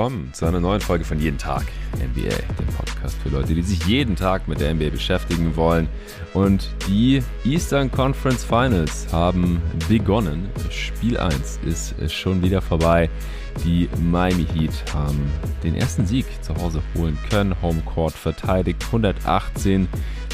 [0.00, 3.84] willkommen zu einer neuen Folge von Jeden Tag NBA, dem Podcast für Leute, die sich
[3.84, 5.88] jeden Tag mit der NBA beschäftigen wollen.
[6.32, 9.60] Und die Eastern Conference Finals haben
[9.90, 10.48] begonnen.
[10.70, 13.10] Spiel 1 ist schon wieder vorbei.
[13.62, 15.30] Die Miami Heat haben
[15.62, 17.54] den ersten Sieg zu Hause holen können.
[17.60, 19.86] Homecourt verteidigt 118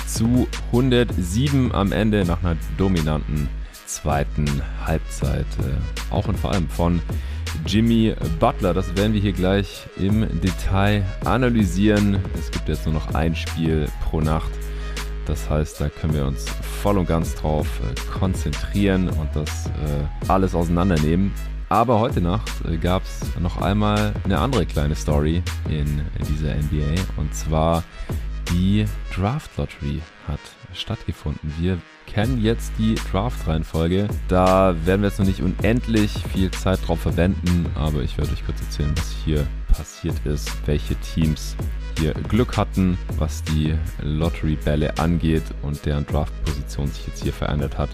[0.07, 3.49] zu 107 am Ende nach einer dominanten
[3.85, 5.47] zweiten Halbzeit.
[5.59, 7.01] Äh, auch und vor allem von
[7.67, 8.75] Jimmy Butler.
[8.75, 12.19] Das werden wir hier gleich im Detail analysieren.
[12.39, 14.51] Es gibt jetzt nur noch ein Spiel pro Nacht.
[15.27, 16.47] Das heißt, da können wir uns
[16.83, 21.33] voll und ganz drauf äh, konzentrieren und das äh, alles auseinandernehmen.
[21.69, 27.01] Aber heute Nacht äh, gab es noch einmal eine andere kleine Story in dieser NBA
[27.17, 27.83] und zwar
[28.53, 30.39] die Draft Lottery hat
[30.73, 31.53] stattgefunden.
[31.59, 34.09] Wir kennen jetzt die Draft-Reihenfolge.
[34.29, 38.45] Da werden wir jetzt noch nicht unendlich viel Zeit drauf verwenden, aber ich werde euch
[38.47, 41.57] kurz erzählen, was hier passiert ist, welche Teams
[41.99, 47.91] hier Glück hatten, was die Lottery-Bälle angeht und deren Draft-Position sich jetzt hier verändert hat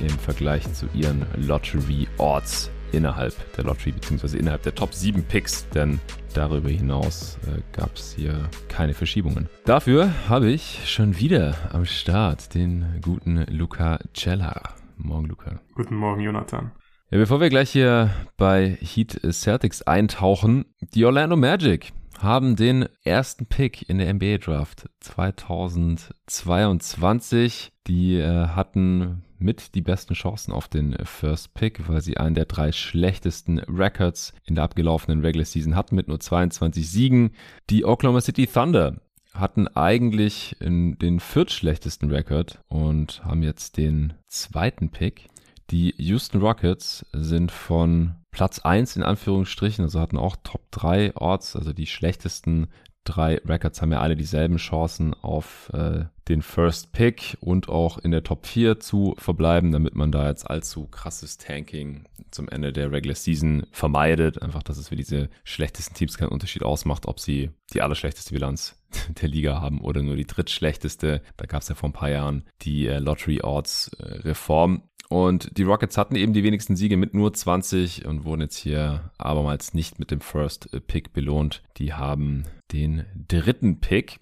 [0.00, 4.38] im Vergleich zu ihren Lottery-Orts innerhalb der Lottery bzw.
[4.38, 5.98] innerhalb der Top 7 Picks, denn
[6.34, 9.48] darüber hinaus äh, gab es hier keine Verschiebungen.
[9.64, 14.74] Dafür habe ich schon wieder am Start den guten Luca Cella.
[14.96, 15.60] Morgen, Luca.
[15.74, 16.70] Guten Morgen, Jonathan.
[17.10, 23.46] Ja, bevor wir gleich hier bei Heat Celtics eintauchen, die Orlando Magic haben den ersten
[23.46, 27.72] Pick in der NBA Draft 2022.
[27.86, 32.46] Die äh, hatten mit die besten Chancen auf den First Pick, weil sie einen der
[32.46, 37.32] drei schlechtesten Records in der abgelaufenen Regular Season hatten mit nur 22 Siegen.
[37.70, 39.00] Die Oklahoma City Thunder
[39.34, 45.28] hatten eigentlich den viertschlechtesten Record und haben jetzt den zweiten Pick.
[45.70, 51.56] Die Houston Rockets sind von Platz 1 in Anführungsstrichen, also hatten auch Top 3 Orts,
[51.56, 52.68] also die schlechtesten
[53.04, 58.10] drei Records haben ja alle dieselben Chancen auf äh, den First Pick und auch in
[58.10, 62.92] der Top 4 zu verbleiben, damit man da jetzt allzu krasses Tanking zum Ende der
[62.92, 64.40] Regular Season vermeidet.
[64.40, 68.80] Einfach, dass es für diese schlechtesten Teams keinen Unterschied ausmacht, ob sie die allerschlechteste Bilanz
[69.20, 71.22] der Liga haben oder nur die drittschlechteste.
[71.36, 74.82] Da gab es ja vor ein paar Jahren die äh, Lottery Odds äh, Reform.
[75.12, 79.10] Und die Rockets hatten eben die wenigsten Siege mit nur 20 und wurden jetzt hier
[79.18, 81.62] abermals nicht mit dem First Pick belohnt.
[81.76, 84.20] Die haben den dritten Pick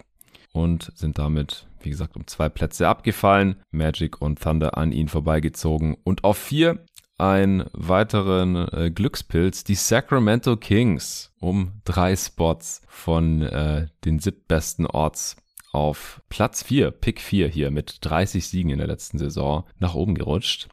[0.51, 3.55] und sind damit, wie gesagt, um zwei Plätze abgefallen.
[3.71, 5.95] Magic und Thunder an ihnen vorbeigezogen.
[6.03, 6.83] Und auf vier
[7.17, 15.37] einen weiteren äh, Glückspilz, die Sacramento Kings, um drei Spots von äh, den siebtbesten Orts
[15.71, 20.15] auf Platz 4, Pick 4 hier mit 30 Siegen in der letzten Saison nach oben
[20.15, 20.67] gerutscht.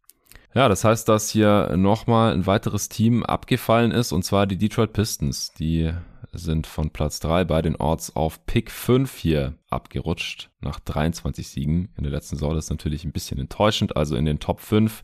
[0.54, 4.92] Ja, das heißt, dass hier nochmal ein weiteres Team abgefallen ist, und zwar die Detroit
[4.92, 5.52] Pistons.
[5.52, 5.92] Die
[6.32, 11.90] sind von Platz 3 bei den Orts auf Pick 5 hier abgerutscht, nach 23 Siegen
[11.96, 12.54] in der letzten Saison.
[12.54, 13.96] Das ist natürlich ein bisschen enttäuschend.
[13.96, 15.02] Also in den Top 5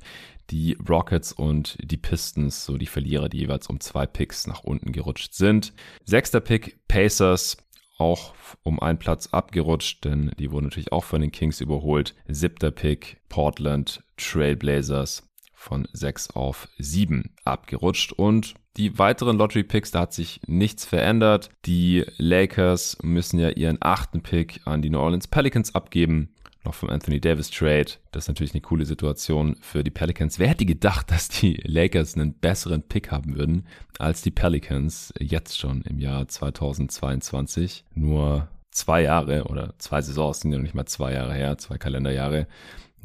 [0.50, 4.93] die Rockets und die Pistons, so die Verlierer, die jeweils um zwei Picks nach unten
[4.93, 5.72] gerutscht sind.
[6.04, 7.56] Sechster Pick Pacers,
[7.97, 12.15] auch um einen Platz abgerutscht, denn die wurden natürlich auch von den Kings überholt.
[12.27, 15.22] Siebter Pick Portland Trailblazers
[15.64, 18.12] von 6 auf 7 abgerutscht.
[18.12, 21.48] Und die weiteren Lottery-Picks, da hat sich nichts verändert.
[21.64, 26.30] Die Lakers müssen ja ihren achten Pick an die New Orleans Pelicans abgeben.
[26.64, 27.92] Noch vom Anthony Davis Trade.
[28.12, 30.38] Das ist natürlich eine coole Situation für die Pelicans.
[30.38, 33.66] Wer hätte gedacht, dass die Lakers einen besseren Pick haben würden
[33.98, 37.84] als die Pelicans jetzt schon im Jahr 2022?
[37.94, 41.78] Nur zwei Jahre oder zwei Saisons sind ja noch nicht mal zwei Jahre her, zwei
[41.78, 42.47] Kalenderjahre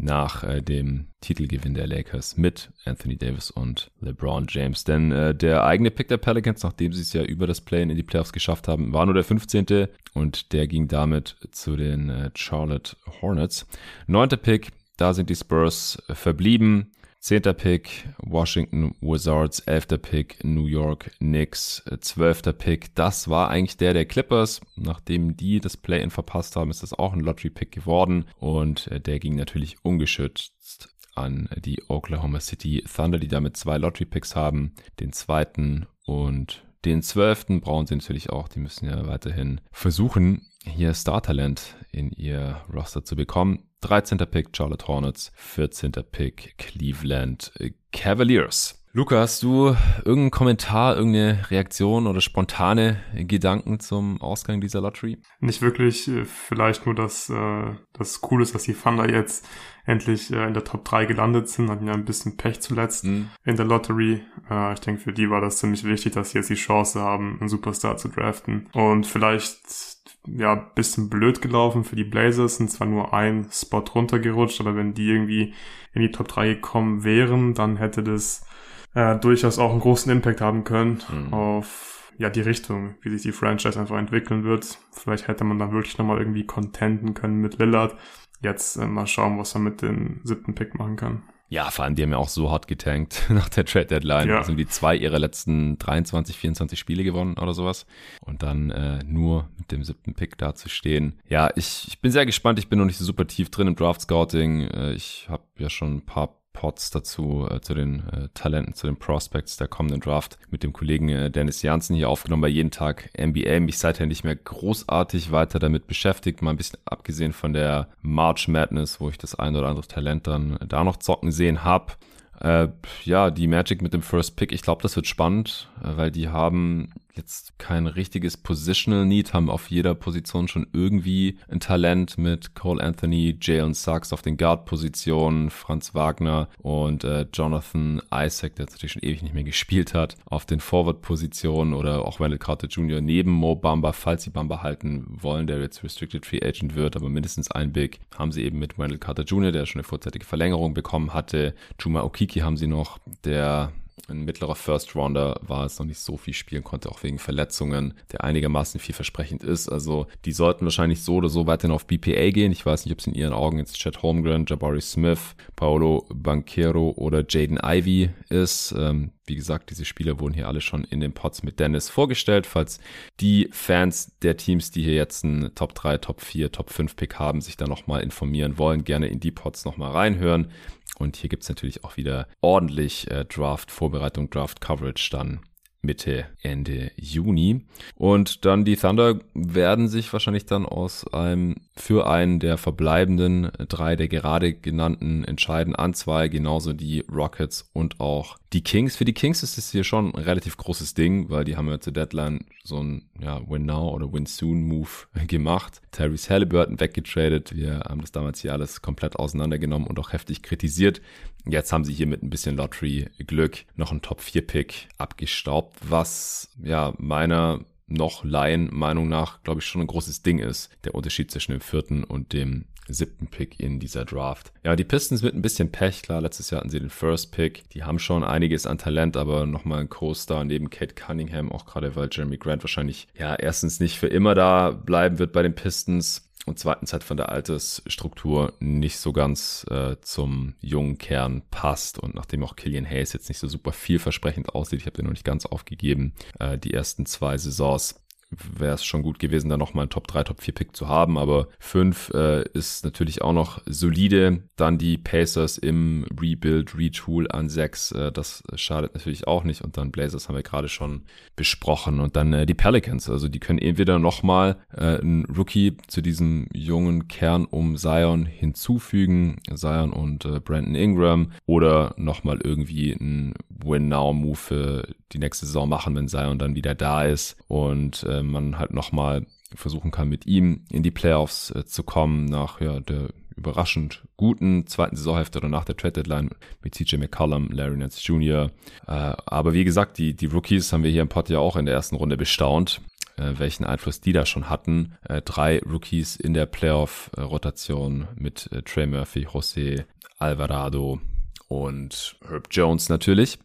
[0.02, 4.84] nach äh, dem Titelgewinn der Lakers mit Anthony Davis und LeBron James.
[4.84, 7.90] Denn äh, der eigene Pick der Pelicans, nachdem sie es ja über das Play in
[7.90, 9.88] die Playoffs geschafft haben, war nur der 15.
[10.14, 13.68] und der ging damit zu den äh, Charlotte Hornets.
[14.07, 16.92] Neunter Pick, da sind die Spurs äh, verblieben.
[17.19, 22.95] Zehnter Pick Washington Wizards, elfter Pick New York Knicks, zwölfter Pick.
[22.95, 24.62] Das war eigentlich der der Clippers.
[24.77, 29.19] Nachdem die das Play-in verpasst haben, ist das auch ein Lottery-Pick geworden und äh, der
[29.19, 35.88] ging natürlich ungeschützt an die Oklahoma City Thunder, die damit zwei Lottery-Picks haben, den zweiten
[36.06, 38.48] und den zwölften brauchen sie natürlich auch.
[38.48, 43.69] Die müssen ja weiterhin versuchen, hier Star-Talent in ihr Roster zu bekommen.
[43.81, 44.18] 13.
[44.18, 45.92] Pick Charlotte Hornets, 14.
[46.12, 47.52] Pick Cleveland
[47.92, 48.80] Cavaliers.
[48.92, 55.20] Luca, hast du irgendeinen Kommentar, irgendeine Reaktion oder spontane Gedanken zum Ausgang dieser Lottery?
[55.40, 59.48] Nicht wirklich, äh, vielleicht nur, dass äh, das cool ist, dass die Thunder jetzt
[59.86, 63.30] endlich äh, in der Top 3 gelandet sind, hatten ja ein bisschen Pech zuletzt mhm.
[63.46, 64.24] in der Lottery.
[64.50, 67.38] Äh, ich denke, für die war das ziemlich wichtig, dass sie jetzt die Chance haben,
[67.40, 68.70] einen Superstar zu draften.
[68.74, 74.60] Und vielleicht ja, bisschen blöd gelaufen für die Blazers, sind zwar nur ein Spot runtergerutscht,
[74.62, 75.54] aber wenn die irgendwie
[75.94, 78.45] in die Top 3 gekommen wären, dann hätte das
[78.94, 81.33] äh, durchaus auch einen großen Impact haben können mhm.
[81.33, 84.77] auf ja die Richtung, wie sich die Franchise einfach entwickeln wird.
[84.92, 87.95] Vielleicht hätte man dann wirklich nochmal irgendwie contenten können mit Lillard.
[88.42, 91.24] Jetzt äh, mal schauen, was er mit dem siebten Pick machen kann.
[91.50, 94.30] Ja, vor allem, die haben ja auch so hart getankt nach der Trade Deadline.
[94.30, 94.38] Ja.
[94.38, 97.88] Also die zwei ihrer letzten 23, 24 Spiele gewonnen oder sowas.
[98.22, 101.19] Und dann äh, nur mit dem siebten Pick da zu stehen.
[101.28, 102.60] Ja, ich, ich bin sehr gespannt.
[102.60, 104.62] Ich bin noch nicht so super tief drin im Draft Scouting.
[104.69, 108.86] Äh, ich habe ja schon ein paar Pods dazu, äh, zu den äh, Talenten, zu
[108.86, 112.70] den Prospects der kommenden Draft mit dem Kollegen äh, Dennis Janssen hier aufgenommen bei jeden
[112.70, 113.62] Tag NBA.
[113.62, 118.50] Mich seither nicht mehr großartig weiter damit beschäftigt, mal ein bisschen abgesehen von der March
[118.50, 121.94] Madness, wo ich das ein oder andere Talent dann da noch zocken sehen habe.
[122.42, 122.68] Äh,
[123.06, 126.28] ja, die Magic mit dem First Pick, ich glaube, das wird spannend, äh, weil die
[126.28, 132.56] haben jetzt kein richtiges Positional Need, haben auf jeder Position schon irgendwie ein Talent mit
[132.56, 138.74] Cole Anthony, Jalen Sachs auf den Guard-Positionen, Franz Wagner und äh, Jonathan Isaac, der jetzt
[138.74, 143.02] natürlich schon ewig nicht mehr gespielt hat, auf den Forward-Positionen oder auch Wendell Carter Jr.
[143.02, 147.10] neben Mo Bamba, falls sie Bamba halten wollen, der jetzt Restricted Free Agent wird, aber
[147.10, 150.74] mindestens ein Big haben sie eben mit Wendell Carter Jr., der schon eine vorzeitige Verlängerung
[150.74, 151.54] bekommen hatte.
[151.80, 153.72] Juma Okiki haben sie noch, der
[154.10, 157.94] ein mittlerer First Rounder war es noch nicht so viel spielen konnte, auch wegen Verletzungen,
[158.12, 159.70] der einigermaßen vielversprechend ist.
[159.70, 162.52] Also die sollten wahrscheinlich so oder so weiterhin auf BPA gehen.
[162.52, 166.94] Ich weiß nicht, ob es in ihren Augen jetzt Chad Holmgren, Jabari Smith, Paolo Banquero
[166.98, 168.74] oder Jaden Ivy ist.
[168.78, 172.48] Ähm, wie gesagt, diese Spieler wurden hier alle schon in den Pots mit Dennis vorgestellt.
[172.48, 172.80] Falls
[173.20, 177.20] die Fans der Teams, die hier jetzt einen Top 3, Top 4, Top 5 Pick
[177.20, 180.52] haben, sich da nochmal informieren wollen, gerne in die Pots nochmal reinhören.
[181.00, 185.40] Und hier gibt es natürlich auch wieder ordentlich äh, Draft-Vorbereitung, Draft-Coverage dann
[185.81, 187.62] Mitte, Ende Juni.
[187.96, 193.96] Und dann die Thunder werden sich wahrscheinlich dann aus einem für einen der verbleibenden drei
[193.96, 198.96] der gerade genannten entscheiden an zwei, genauso die Rockets und auch die Kings.
[198.96, 201.80] Für die Kings ist es hier schon ein relativ großes Ding, weil die haben ja
[201.80, 204.90] zur Deadline so ein ja, Win Now oder Win Soon Move
[205.28, 205.82] gemacht.
[205.92, 207.56] Tyrese Halliburton weggetradet.
[207.56, 211.02] Wir haben das damals hier alles komplett auseinandergenommen und auch heftig kritisiert.
[211.46, 217.60] Jetzt haben sie hier mit ein bisschen Lottery-Glück noch einen Top-4-Pick abgestaubt, was ja meiner
[217.88, 220.69] noch Laien Meinung nach, glaube ich, schon ein großes Ding ist.
[220.83, 224.51] Der Unterschied zwischen dem vierten und dem siebten Pick in dieser Draft.
[224.63, 227.69] Ja, die Pistons mit ein bisschen Pech, klar, letztes Jahr hatten sie den First Pick.
[227.69, 231.95] Die haben schon einiges an Talent, aber nochmal ein Co-Star neben Kate Cunningham, auch gerade
[231.95, 236.29] weil Jeremy Grant wahrscheinlich, ja, erstens nicht für immer da bleiben wird bei den Pistons
[236.50, 242.00] und zweitens halt von der Altersstruktur nicht so ganz äh, zum jungen Kern passt.
[242.00, 245.13] Und nachdem auch Killian Hayes jetzt nicht so super vielversprechend aussieht, ich habe den noch
[245.13, 248.01] nicht ganz aufgegeben, äh, die ersten zwei Saisons
[248.31, 251.18] wäre es schon gut gewesen, da nochmal einen Top 3, Top 4 Pick zu haben.
[251.18, 254.44] Aber 5 äh, ist natürlich auch noch solide.
[254.56, 257.92] Dann die Pacers im Rebuild, Retool an 6.
[257.92, 259.62] Äh, das schadet natürlich auch nicht.
[259.62, 261.04] Und dann Blazers haben wir gerade schon
[261.36, 262.00] besprochen.
[262.00, 263.10] Und dann äh, die Pelicans.
[263.10, 269.38] Also die können entweder nochmal äh, einen Rookie zu diesem jungen Kern um Zion hinzufügen.
[269.56, 271.32] Zion und äh, Brandon Ingram.
[271.48, 277.03] Oder nochmal irgendwie einen Win-Now-Move für die nächste Saison machen, wenn Zion dann wieder da
[277.03, 277.36] ist.
[277.48, 282.26] Und äh, man halt nochmal versuchen kann, mit ihm in die Playoffs äh, zu kommen
[282.26, 286.30] nach ja, der überraschend guten zweiten Saisonhälfte oder nach der Trade Deadline
[286.62, 288.52] mit CJ McCollum, Larry Nance Jr.
[288.86, 288.92] Äh,
[289.26, 291.76] aber wie gesagt, die, die Rookies haben wir hier im Pod ja auch in der
[291.76, 292.82] ersten Runde bestaunt
[293.20, 294.94] äh, welchen Einfluss die da schon hatten.
[295.08, 299.86] Äh, drei Rookies in der Playoff-Rotation mit äh, Trey Murphy, Jose
[300.18, 301.00] Alvarado
[301.48, 303.40] und Herb Jones natürlich.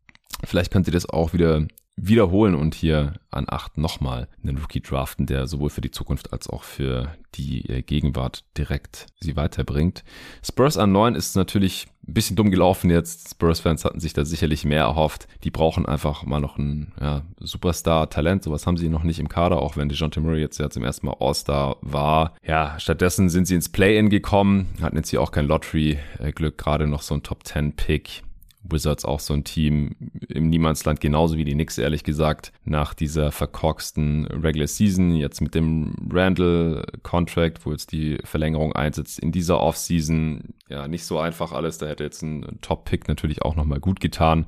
[0.45, 5.26] Vielleicht könnt ihr das auch wieder wiederholen und hier an 8 nochmal einen Rookie draften,
[5.26, 10.04] der sowohl für die Zukunft als auch für die äh, Gegenwart direkt sie weiterbringt.
[10.42, 13.30] Spurs an 9 ist natürlich ein bisschen dumm gelaufen jetzt.
[13.30, 15.26] Spurs-Fans hatten sich da sicherlich mehr erhofft.
[15.42, 18.44] Die brauchen einfach mal noch ein ja, Superstar-Talent.
[18.44, 21.06] Sowas haben sie noch nicht im Kader, auch wenn DeJounte Murray jetzt ja zum ersten
[21.06, 22.34] Mal All-Star war.
[22.44, 27.02] Ja, stattdessen sind sie ins Play-In gekommen, hatten jetzt hier auch kein Lottery-Glück, gerade noch
[27.02, 28.22] so ein Top-10-Pick
[28.64, 29.94] Wizards auch so ein Team
[30.28, 35.54] im Niemandsland, genauso wie die Knicks, ehrlich gesagt, nach dieser verkorksten Regular Season, jetzt mit
[35.54, 41.78] dem Randall-Contract, wo jetzt die Verlängerung einsetzt, in dieser Offseason, ja, nicht so einfach alles,
[41.78, 44.47] da hätte jetzt ein Top-Pick natürlich auch nochmal gut getan,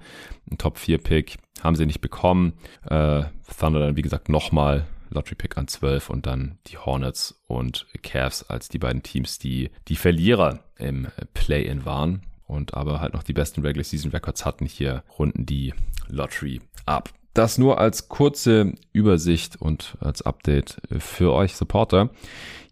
[0.51, 2.55] ein Top-4-Pick, haben sie nicht bekommen,
[2.89, 3.25] äh,
[3.59, 8.69] Thunder dann, wie gesagt, nochmal Lottery-Pick an 12 und dann die Hornets und Cavs als
[8.69, 13.63] die beiden Teams, die die Verlierer im Play-In waren und aber halt noch die besten
[13.63, 14.67] Regular Season Records hatten.
[14.67, 15.75] Hier runden die
[16.09, 17.11] Lottery ab.
[17.35, 22.09] Das nur als kurze Übersicht und als Update für euch Supporter.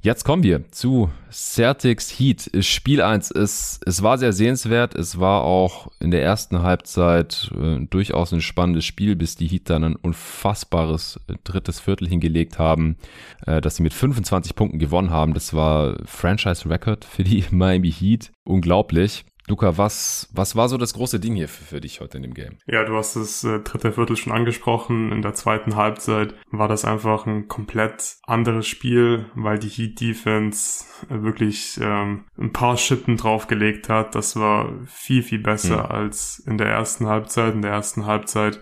[0.05, 2.51] Jetzt kommen wir zu Celtics Heat.
[2.61, 4.95] Spiel 1 ist, es war sehr sehenswert.
[4.95, 9.71] Es war auch in der ersten Halbzeit äh, durchaus ein spannendes Spiel, bis die Heat
[9.71, 12.97] dann ein unfassbares drittes Viertel hingelegt haben,
[13.47, 15.33] äh, dass sie mit 25 Punkten gewonnen haben.
[15.33, 18.31] Das war Franchise Record für die Miami Heat.
[18.45, 19.25] Unglaublich.
[19.47, 22.35] Luca, was, was war so das große Ding hier für, für dich heute in dem
[22.35, 22.57] Game?
[22.67, 25.13] Ja, du hast das äh, dritte Viertel schon angesprochen.
[25.13, 30.85] In der zweiten Halbzeit war das einfach ein komplett anderes Spiel, weil die Heat Defense
[31.11, 34.15] äh, wirklich ähm, ein paar Schippen draufgelegt hat.
[34.15, 35.91] Das war viel, viel besser mhm.
[35.91, 37.55] als in der ersten Halbzeit.
[37.55, 38.61] In der ersten Halbzeit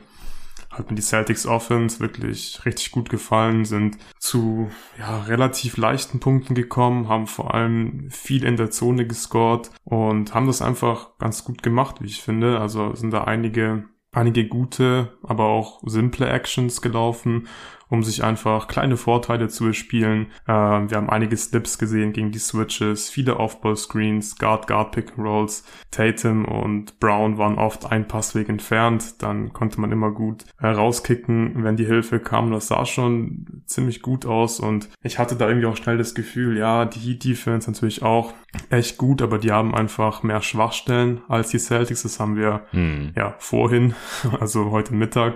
[0.73, 6.55] hat mir die Celtics Offense wirklich richtig gut gefallen, sind zu ja, relativ leichten Punkten
[6.55, 11.62] gekommen, haben vor allem viel in der Zone gescored und haben das einfach ganz gut
[11.62, 12.59] gemacht, wie ich finde.
[12.59, 17.49] Also sind da einige einige gute, aber auch simple Actions gelaufen
[17.93, 20.29] um sich einfach kleine Vorteile zu erspielen.
[20.47, 25.65] Äh, wir haben einige Slips gesehen gegen die Switches, viele Off-Ball-Screens, Guard-Guard-Pick-and-Rolls.
[25.91, 29.21] Tatum und Brown waren oft ein Passweg entfernt.
[29.23, 32.51] Dann konnte man immer gut äh, rauskicken, wenn die Hilfe kam.
[32.51, 36.57] Das sah schon ziemlich gut aus und ich hatte da irgendwie auch schnell das Gefühl,
[36.57, 38.33] ja, die Heat-Defense natürlich auch
[38.71, 42.05] echt gut, aber die haben einfach mehr Schwachstellen als die Celtics.
[42.05, 43.13] Das haben wir hm.
[43.15, 43.95] ja vorhin,
[44.41, 45.35] also heute Mittag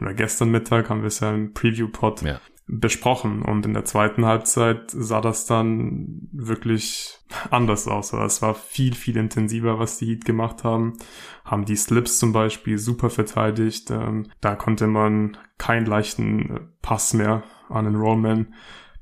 [0.00, 2.40] oder gestern Mittag haben wir es ja im Preview-Pod ja.
[2.66, 7.18] besprochen und in der zweiten Halbzeit sah das dann wirklich
[7.50, 8.12] anders aus.
[8.12, 10.94] Also es war viel, viel intensiver, was die Heat gemacht haben.
[11.44, 13.90] Haben die Slips zum Beispiel super verteidigt.
[13.90, 18.54] Ähm, da konnte man keinen leichten Pass mehr an den Rollman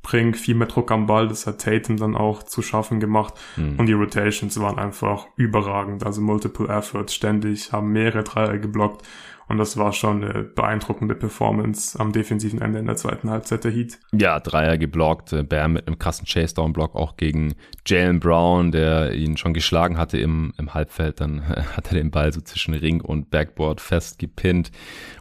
[0.04, 3.76] bringen, viel mehr Druck am Ball, das hat Tatum dann auch zu schaffen gemacht mhm.
[3.78, 9.02] und die Rotations waren einfach überragend, also Multiple Efforts ständig, haben mehrere Dreier geblockt
[9.48, 13.72] und das war schon eine beeindruckende Performance am defensiven Ende in der zweiten Halbzeit der
[13.72, 13.98] Heat.
[14.12, 15.32] Ja, Dreier geblockt.
[15.32, 17.54] Äh, Bam mit einem krassen Chase-Down-Block auch gegen
[17.86, 21.20] Jalen Brown, der ihn schon geschlagen hatte im, im Halbfeld.
[21.20, 24.70] Dann hat er den Ball so zwischen Ring und Backboard festgepinnt.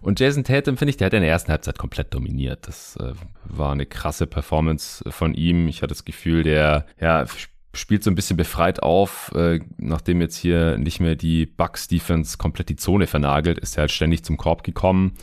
[0.02, 2.68] Und Jason Tatum, finde ich, der hat in der ersten Halbzeit komplett dominiert.
[2.68, 3.14] Das äh,
[3.46, 5.68] war eine krasse Performance von ihm.
[5.68, 7.26] Ich hatte das Gefühl, der ja,
[7.74, 12.38] spielt so ein bisschen befreit auf, äh, nachdem jetzt hier nicht mehr die Bucks Defense
[12.38, 15.14] komplett die Zone vernagelt, ist er halt ständig zum Korb gekommen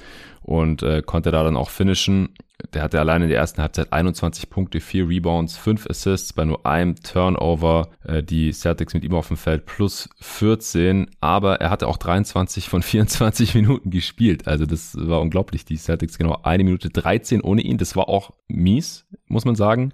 [0.42, 2.30] und äh, konnte da dann auch finishen.
[2.74, 6.66] Der hatte allein in der ersten Halbzeit 21 Punkte, 4 Rebounds, 5 Assists bei nur
[6.66, 7.88] einem Turnover.
[8.04, 12.68] Äh, die Celtics mit ihm auf dem Feld plus 14, aber er hatte auch 23
[12.68, 14.46] von 24 Minuten gespielt.
[14.46, 15.64] Also das war unglaublich.
[15.64, 17.78] Die Celtics genau eine Minute 13 ohne ihn.
[17.78, 19.92] Das war auch mies, muss man sagen.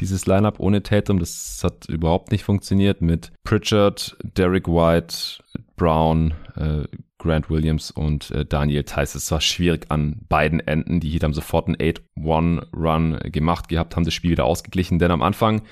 [0.00, 5.42] Dieses Lineup ohne Tatum, das hat überhaupt nicht funktioniert mit Pritchard, Derek White,
[5.76, 6.84] Brown, äh,
[7.18, 9.14] Grant Williams und äh, Daniel Theiss.
[9.14, 11.00] Es war schwierig an beiden Enden.
[11.00, 15.22] Die Heat haben sofort einen 8-1-Run gemacht gehabt, haben das Spiel wieder ausgeglichen, denn am
[15.22, 15.62] Anfang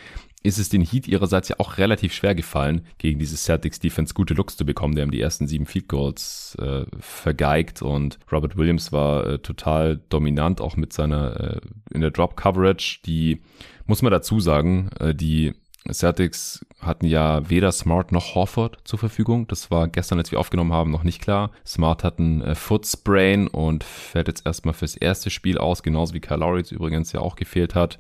[0.43, 4.35] ist es den Heat ihrerseits ja auch relativ schwer gefallen, gegen diese Celtics Defense gute
[4.35, 4.95] Looks zu bekommen.
[4.95, 10.01] Die haben die ersten sieben Field Goals äh, vergeigt und Robert Williams war äh, total
[10.09, 11.61] dominant, auch mit seiner äh,
[11.93, 13.01] in der Drop Coverage.
[13.07, 13.41] Die
[13.87, 15.53] muss man dazu sagen, äh, die
[15.91, 19.47] Celtics hatten ja weder Smart noch Horford zur Verfügung.
[19.49, 21.51] Das war gestern, als wir aufgenommen haben, noch nicht klar.
[21.67, 26.21] Smart hat einen äh, Footsprain und fällt jetzt erstmal fürs erste Spiel aus, genauso wie
[26.21, 27.99] Kyle Lowry übrigens ja auch gefehlt hat.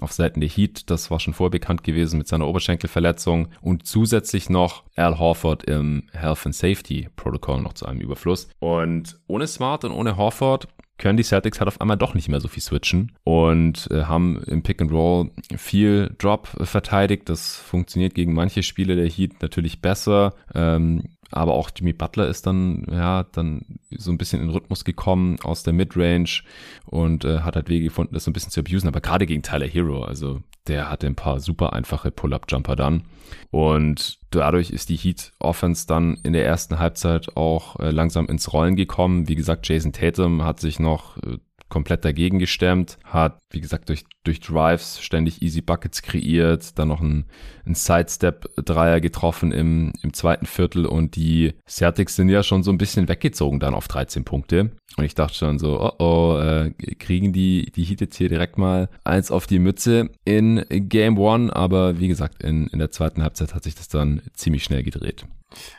[0.00, 3.48] Auf Seiten der Heat, das war schon vorher bekannt gewesen mit seiner Oberschenkelverletzung.
[3.60, 8.48] Und zusätzlich noch Al Horford im Health and Safety Protocol noch zu einem Überfluss.
[8.60, 12.40] Und ohne Smart und ohne Horford können die Celtics halt auf einmal doch nicht mehr
[12.40, 17.28] so viel switchen und äh, haben im Pick and Roll viel Drop verteidigt.
[17.28, 20.34] Das funktioniert gegen manche Spiele der Heat natürlich besser.
[20.54, 25.38] Ähm, aber auch Jimmy Butler ist dann, ja, dann so ein bisschen in Rhythmus gekommen
[25.42, 26.42] aus der Midrange
[26.86, 28.88] und äh, hat halt Wege gefunden, das so ein bisschen zu abusen.
[28.88, 33.04] Aber gerade gegen Tyler Hero, also der hatte ein paar super einfache Pull-Up-Jumper dann.
[33.50, 38.52] Und dadurch ist die Heat Offense dann in der ersten Halbzeit auch äh, langsam ins
[38.52, 39.28] Rollen gekommen.
[39.28, 41.38] Wie gesagt, Jason Tatum hat sich noch äh,
[41.74, 47.00] komplett dagegen gestemmt, hat, wie gesagt, durch, durch Drives ständig Easy Buckets kreiert, dann noch
[47.00, 47.24] ein,
[47.66, 52.78] ein Sidestep-Dreier getroffen im, im zweiten Viertel und die Celtics sind ja schon so ein
[52.78, 54.70] bisschen weggezogen dann auf 13 Punkte.
[54.96, 58.56] Und ich dachte schon so, oh oh, äh, kriegen die, die Heat jetzt hier direkt
[58.56, 63.20] mal eins auf die Mütze in Game One, aber wie gesagt, in, in der zweiten
[63.20, 65.26] Halbzeit hat sich das dann ziemlich schnell gedreht.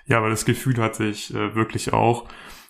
[0.08, 2.26] Ja, aber das Gefühl hatte ich äh, wirklich auch.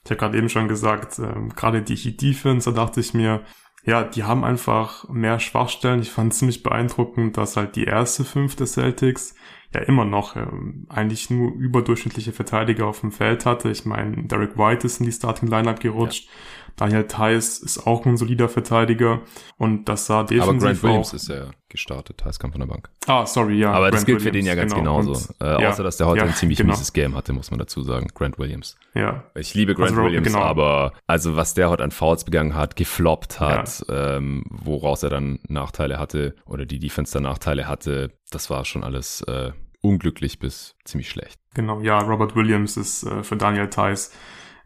[0.05, 3.41] Ich habe gerade eben schon gesagt, ähm, gerade die Heat Defense, da dachte ich mir,
[3.83, 6.01] ja, die haben einfach mehr Schwachstellen.
[6.01, 9.35] Ich fand ziemlich beeindruckend, dass halt die erste fünf des Celtics
[9.73, 13.69] ja immer noch ähm, eigentlich nur überdurchschnittliche Verteidiger auf dem Feld hatte.
[13.69, 16.25] Ich meine, Derek White ist in die Starting Lineup gerutscht.
[16.25, 16.64] Ja.
[16.75, 19.21] Daniel Theiss ist auch ein solider Verteidiger
[19.57, 22.89] und das sah defensiv Aber Grant Williams ist ja gestartet, Theiss kam von der Bank.
[23.07, 23.71] Ah, sorry, ja.
[23.71, 24.97] Aber Grant das gilt Williams, für den ja ganz genau.
[24.97, 25.33] genauso.
[25.33, 26.71] Und, äh, ja, außer, dass der heute ja, ein ziemlich genau.
[26.71, 28.07] mieses Game hatte, muss man dazu sagen.
[28.13, 28.75] Grant Williams.
[28.93, 29.23] Ja.
[29.35, 30.41] Ich liebe Grant also, Williams, genau.
[30.41, 34.17] aber also was der heute an Fouls begangen hat, gefloppt hat, ja.
[34.17, 38.83] ähm, woraus er dann Nachteile hatte oder die Defense dann Nachteile hatte, das war schon
[38.83, 39.51] alles äh,
[39.81, 41.39] unglücklich bis ziemlich schlecht.
[41.53, 44.11] Genau, ja, Robert Williams ist äh, für Daniel Theiss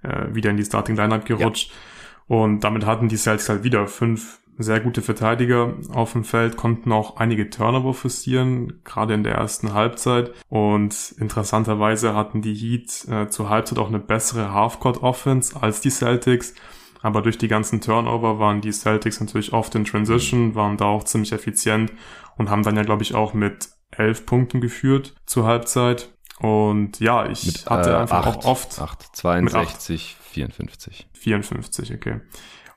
[0.01, 1.69] äh, wieder in die Starting Lineup gerutscht.
[1.69, 1.75] Ja.
[2.29, 6.91] Und damit hatten die Celtics halt wieder fünf sehr gute Verteidiger auf dem Feld, konnten
[6.91, 10.31] auch einige Turnover forcieren, gerade in der ersten Halbzeit.
[10.47, 16.53] Und interessanterweise hatten die Heat äh, zur Halbzeit auch eine bessere Halfcourt-Offense als die Celtics.
[17.01, 21.05] Aber durch die ganzen Turnover waren die Celtics natürlich oft in Transition, waren da auch
[21.05, 21.91] ziemlich effizient
[22.37, 26.13] und haben dann ja, glaube ich, auch mit elf Punkten geführt zur Halbzeit.
[26.39, 28.79] Und ja, ich mit, hatte äh, einfach acht, auch oft.
[28.79, 31.08] 8, 62, 54.
[31.19, 32.21] 54, okay.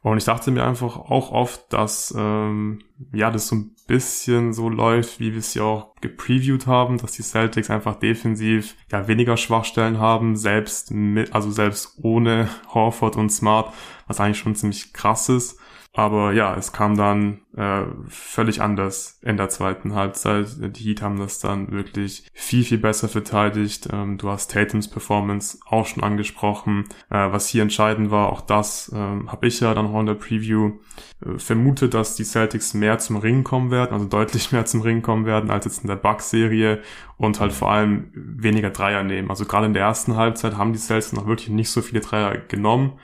[0.02, 2.80] Und ich dachte mir einfach auch oft, dass ähm,
[3.12, 7.12] ja das so ein bisschen so läuft, wie wir es ja auch gepreviewt haben, dass
[7.12, 13.30] die Celtics einfach defensiv ja weniger Schwachstellen haben, selbst mit, also selbst ohne Horford und
[13.30, 13.72] Smart,
[14.08, 15.60] was eigentlich schon ziemlich krass ist.
[15.94, 20.46] Aber ja, es kam dann äh, völlig anders in der zweiten Halbzeit.
[20.58, 23.90] Die Heat haben das dann wirklich viel, viel besser verteidigt.
[23.92, 26.86] Ähm, du hast Tatums Performance auch schon angesprochen.
[27.10, 30.14] Äh, was hier entscheidend war, auch das äh, habe ich ja dann auch in der
[30.14, 30.78] Preview
[31.26, 35.02] äh, vermutet, dass die Celtics mehr zum Ring kommen werden, also deutlich mehr zum Ring
[35.02, 36.80] kommen werden als jetzt in der Bucks-Serie
[37.18, 39.28] und halt vor allem weniger Dreier nehmen.
[39.28, 42.38] Also gerade in der ersten Halbzeit haben die Celtics noch wirklich nicht so viele Dreier
[42.38, 42.94] genommen.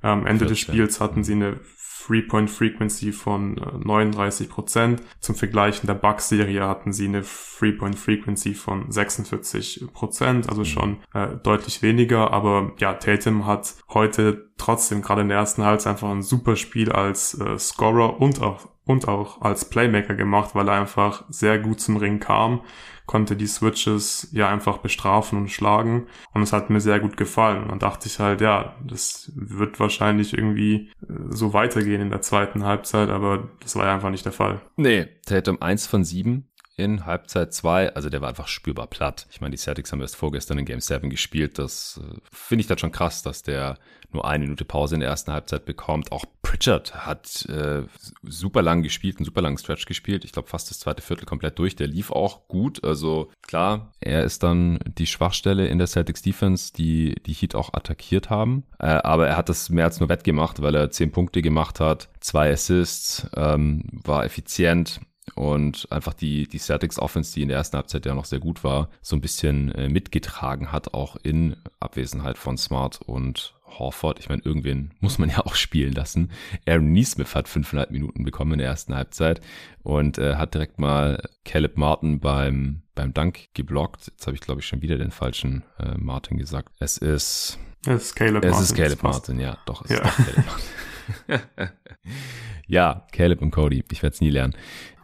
[0.00, 0.48] Am Ende 14.
[0.48, 1.60] des Spiels hatten sie eine
[2.06, 10.48] Three-Point-Frequency von 39% äh, Zum Vergleich in der Bucks-Serie hatten sie eine Three-Point-Frequency von 46%
[10.48, 10.64] also mhm.
[10.64, 12.32] schon äh, deutlich weniger.
[12.32, 16.92] Aber ja, Tatum hat heute trotzdem gerade in der ersten Halbzeit einfach ein super Spiel
[16.92, 21.80] als äh, Scorer und auch und auch als Playmaker gemacht, weil er einfach sehr gut
[21.80, 22.62] zum Ring kam
[23.06, 26.06] konnte die Switches ja einfach bestrafen und schlagen.
[26.32, 27.70] Und es hat mir sehr gut gefallen.
[27.70, 32.64] Und dachte ich halt, ja, das wird wahrscheinlich irgendwie äh, so weitergehen in der zweiten
[32.64, 34.60] Halbzeit, aber das war ja einfach nicht der Fall.
[34.76, 37.94] Nee, Tatum 1 von 7 in Halbzeit 2.
[37.94, 39.26] Also der war einfach spürbar platt.
[39.30, 41.58] Ich meine, die Celtics haben erst vorgestern in Game 7 gespielt.
[41.58, 43.78] Das äh, finde ich dann schon krass, dass der
[44.12, 46.12] nur eine Minute Pause in der ersten Halbzeit bekommt.
[46.12, 47.84] Auch Pritchard hat äh,
[48.22, 50.22] super lang gespielt, einen super langen Stretch gespielt.
[50.26, 51.76] Ich glaube fast das zweite Viertel komplett durch.
[51.76, 52.84] Der lief auch gut.
[52.84, 57.72] Also klar, er ist dann die Schwachstelle in der Celtics Defense, die die Heat auch
[57.72, 58.64] attackiert haben.
[58.78, 62.10] Äh, aber er hat das mehr als nur wettgemacht, weil er zehn Punkte gemacht hat,
[62.20, 65.00] zwei Assists, ähm, war effizient
[65.34, 68.62] und einfach die, die Celtics Offense, die in der ersten Halbzeit ja noch sehr gut
[68.62, 74.18] war, so ein bisschen äh, mitgetragen hat, auch in Abwesenheit von Smart und Horford.
[74.18, 76.30] Ich meine, irgendwen muss man ja auch spielen lassen.
[76.66, 79.40] Aaron Neesmith hat fünfeinhalb Minuten bekommen in der ersten Halbzeit
[79.82, 84.08] und äh, hat direkt mal Caleb Martin beim, beim Dank geblockt.
[84.08, 86.72] Jetzt habe ich, glaube ich, schon wieder den falschen äh, Martin gesagt.
[86.78, 87.58] Es ist...
[87.84, 88.64] Es ist Caleb es Martin.
[88.64, 89.58] Es ist Caleb Martin, ja.
[89.66, 89.96] Doch, es ja.
[89.98, 91.68] ist doch Caleb Martin.
[92.66, 93.84] ja, Caleb und Cody.
[93.90, 94.54] Ich werde es nie lernen.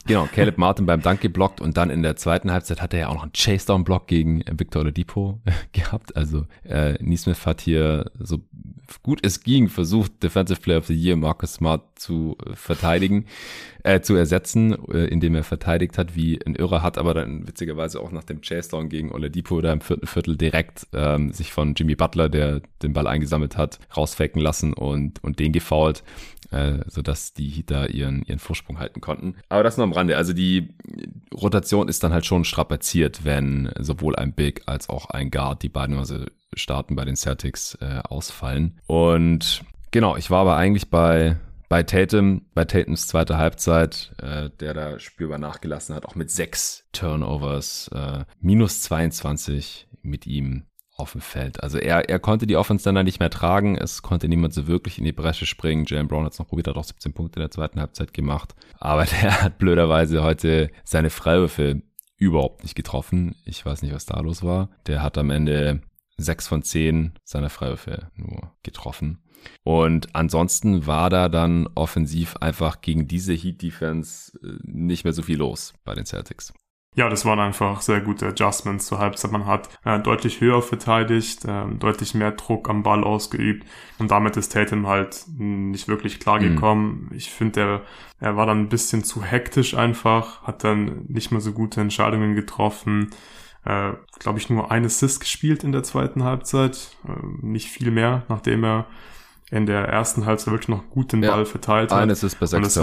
[0.07, 3.09] Genau, Caleb Martin beim Dank geblockt und dann in der zweiten Halbzeit hat er ja
[3.09, 5.41] auch noch einen Chase-Down-Block gegen Victor Oladipo
[5.73, 6.17] gehabt.
[6.17, 8.41] Also äh, Neesmith hat hier so
[9.03, 13.27] gut es ging versucht, Defensive Player of the Year Marcus Smart zu äh, verteidigen,
[13.85, 18.01] äh, zu ersetzen, äh, indem er verteidigt hat wie ein Irrer, hat aber dann witzigerweise
[18.01, 21.95] auch nach dem Chase-Down gegen Oladipo da im vierten Viertel direkt ähm, sich von Jimmy
[21.95, 26.03] Butler, der den Ball eingesammelt hat, rausfaken lassen und, und den gefoult
[26.51, 29.37] äh, sodass die da ihren, ihren Vorsprung halten konnten.
[29.49, 30.17] Aber das nur am Rande.
[30.17, 30.75] Also die
[31.35, 35.69] Rotation ist dann halt schon strapaziert, wenn sowohl ein Big als auch ein Guard, die
[35.69, 38.81] beiden also starten bei den Celtics, äh, ausfallen.
[38.87, 41.37] Und genau, ich war aber eigentlich bei
[41.69, 46.85] bei Tatum, bei Tatums zweite Halbzeit, äh, der da spürbar nachgelassen hat, auch mit sechs
[46.93, 50.65] Turnovers, äh, minus 22 mit ihm
[50.99, 51.63] auf dem Feld.
[51.63, 53.77] Also er, er konnte die Offense dann nicht mehr tragen.
[53.77, 55.85] Es konnte niemand so wirklich in die Bresche springen.
[55.87, 58.55] Jalen Brown hat es noch probiert, hat auch 17 Punkte in der zweiten Halbzeit gemacht.
[58.79, 61.83] Aber der hat blöderweise heute seine Freiwürfe
[62.17, 63.37] überhaupt nicht getroffen.
[63.45, 64.71] Ich weiß nicht, was da los war.
[64.87, 65.81] Der hat am Ende
[66.17, 69.23] sechs von zehn seiner Freiwürfe nur getroffen.
[69.63, 75.23] Und ansonsten war da dann offensiv einfach gegen diese Heat Defense äh, nicht mehr so
[75.23, 76.53] viel los bei den Celtics.
[76.95, 79.31] Ja, das waren einfach sehr gute Adjustments zur Halbzeit.
[79.31, 83.67] Man hat äh, deutlich höher verteidigt, äh, deutlich mehr Druck am Ball ausgeübt
[83.99, 86.55] und damit ist Tatum halt nicht wirklich klar mhm.
[86.55, 87.09] gekommen.
[87.11, 87.17] Mhm.
[87.17, 87.83] Ich finde, er,
[88.19, 92.35] er war dann ein bisschen zu hektisch einfach, hat dann nicht mehr so gute Entscheidungen
[92.35, 93.11] getroffen.
[93.65, 98.25] Äh, Glaube ich, nur ein Assist gespielt in der zweiten Halbzeit, äh, nicht viel mehr,
[98.29, 98.87] nachdem er
[99.51, 102.01] in der ersten Halbzeit wirklich noch gut den Ball verteilt hat.
[102.01, 102.75] Eines ist bei sechs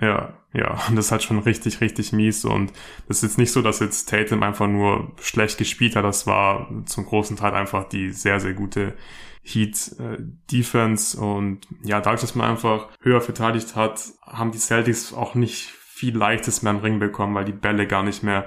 [0.00, 2.44] ja, ja, und das ist halt schon richtig, richtig mies.
[2.44, 2.72] Und
[3.08, 6.04] das ist jetzt nicht so, dass jetzt Tatum einfach nur schlecht gespielt hat.
[6.04, 8.94] Das war zum großen Teil einfach die sehr, sehr gute
[9.42, 10.16] Heat äh,
[10.50, 11.18] Defense.
[11.20, 16.16] Und ja, dadurch, dass man einfach höher verteidigt hat, haben die Celtics auch nicht viel
[16.16, 18.46] Leichtes mehr im Ring bekommen, weil die Bälle gar nicht mehr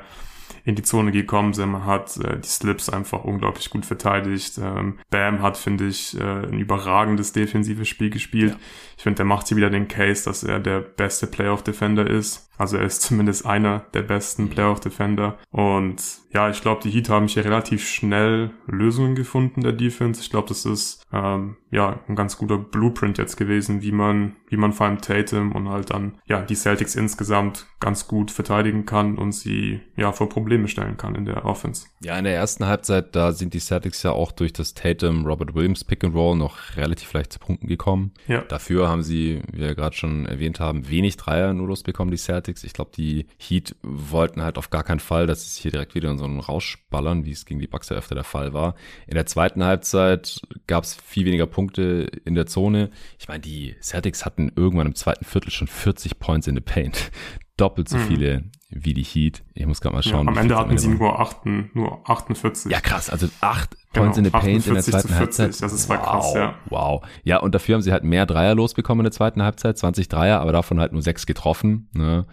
[0.68, 1.70] in die Zone gekommen sind.
[1.72, 4.58] Man hat äh, die Slips einfach unglaublich gut verteidigt.
[4.62, 8.52] Ähm, Bam hat, finde ich, äh, ein überragendes defensives Spiel gespielt.
[8.52, 8.60] Ja.
[8.98, 12.47] Ich finde, der macht hier wieder den Case, dass er der beste Playoff Defender ist.
[12.58, 14.50] Also er ist zumindest einer der besten mhm.
[14.50, 15.38] Playoff Defender.
[15.52, 16.02] Und
[16.34, 20.22] ja, ich glaube, die Heat haben hier relativ schnell Lösungen gefunden der Defense.
[20.22, 24.58] Ich glaube, das ist ähm, ja ein ganz guter Blueprint jetzt gewesen, wie man, wie
[24.58, 29.18] man vor allem Tatum und halt dann ja die Celtics insgesamt ganz gut verteidigen kann
[29.18, 31.88] und sie ja vor Probleme stellen kann in der Offense.
[32.02, 35.56] Ja, in der ersten Halbzeit, da sind die Celtics ja auch durch das Tatum Robert
[35.56, 38.12] Williams Pick and Roll noch relativ leicht zu Punkten gekommen.
[38.28, 38.42] Ja.
[38.42, 42.47] Dafür haben sie, wie wir gerade schon erwähnt haben, wenig Dreier nur losbekommen, die Celtics.
[42.48, 46.10] Ich glaube, die Heat wollten halt auf gar keinen Fall, dass es hier direkt wieder
[46.10, 48.76] in so einen Rausch wie es gegen die Bucks ja öfter der Fall war.
[49.06, 52.90] In der zweiten Halbzeit gab es viel weniger Punkte in der Zone.
[53.20, 57.12] Ich meine, die Celtics hatten irgendwann im zweiten Viertel schon 40 Points in the Paint
[57.58, 58.02] doppelt so mhm.
[58.02, 59.44] viele wie die Heat.
[59.54, 60.26] Ich muss gerade mal schauen.
[60.26, 62.72] Ja, am Ende hatten sie nur, 8, nur 48.
[62.72, 63.10] Ja, krass.
[63.10, 65.62] Also 8 genau, Points in the Paint in der zweiten 40, Halbzeit.
[65.62, 66.56] Das ist wow, krass, ja.
[66.70, 67.06] Wow.
[67.24, 69.78] Ja, und dafür haben sie halt mehr Dreier losbekommen in der zweiten Halbzeit.
[69.78, 71.90] 20 Dreier, aber davon halt nur 6 getroffen.
[71.94, 72.26] Ne?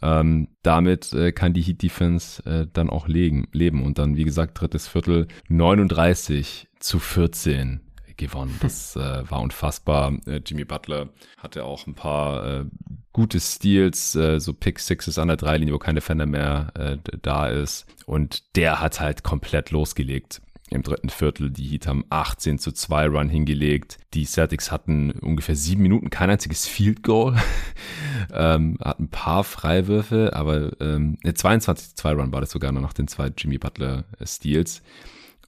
[0.00, 3.84] Ähm, damit äh, kann die Heat Defense äh, dann auch legen, leben.
[3.84, 7.80] Und dann, wie gesagt, drittes Viertel 39 zu 14
[8.16, 8.56] gewonnen.
[8.60, 10.12] Das äh, war unfassbar.
[10.26, 12.64] Äh, Jimmy Butler hatte auch ein paar äh,
[13.12, 17.48] gute Steals, äh, so Pick Sixes an der Dreilinie, wo kein Defender mehr äh, da
[17.48, 17.86] ist.
[18.06, 20.40] Und der hat halt komplett losgelegt
[20.72, 21.50] im dritten Viertel.
[21.50, 23.98] Die Heat haben 18 zu 2 Run hingelegt.
[24.14, 27.36] Die Celtics hatten ungefähr sieben Minuten kein einziges Field Goal.
[28.32, 32.80] ähm, hatten ein paar Freiwürfe, aber ähm, 22 zu 2 Run war das sogar noch
[32.80, 34.82] nach den zwei Jimmy Butler Steals.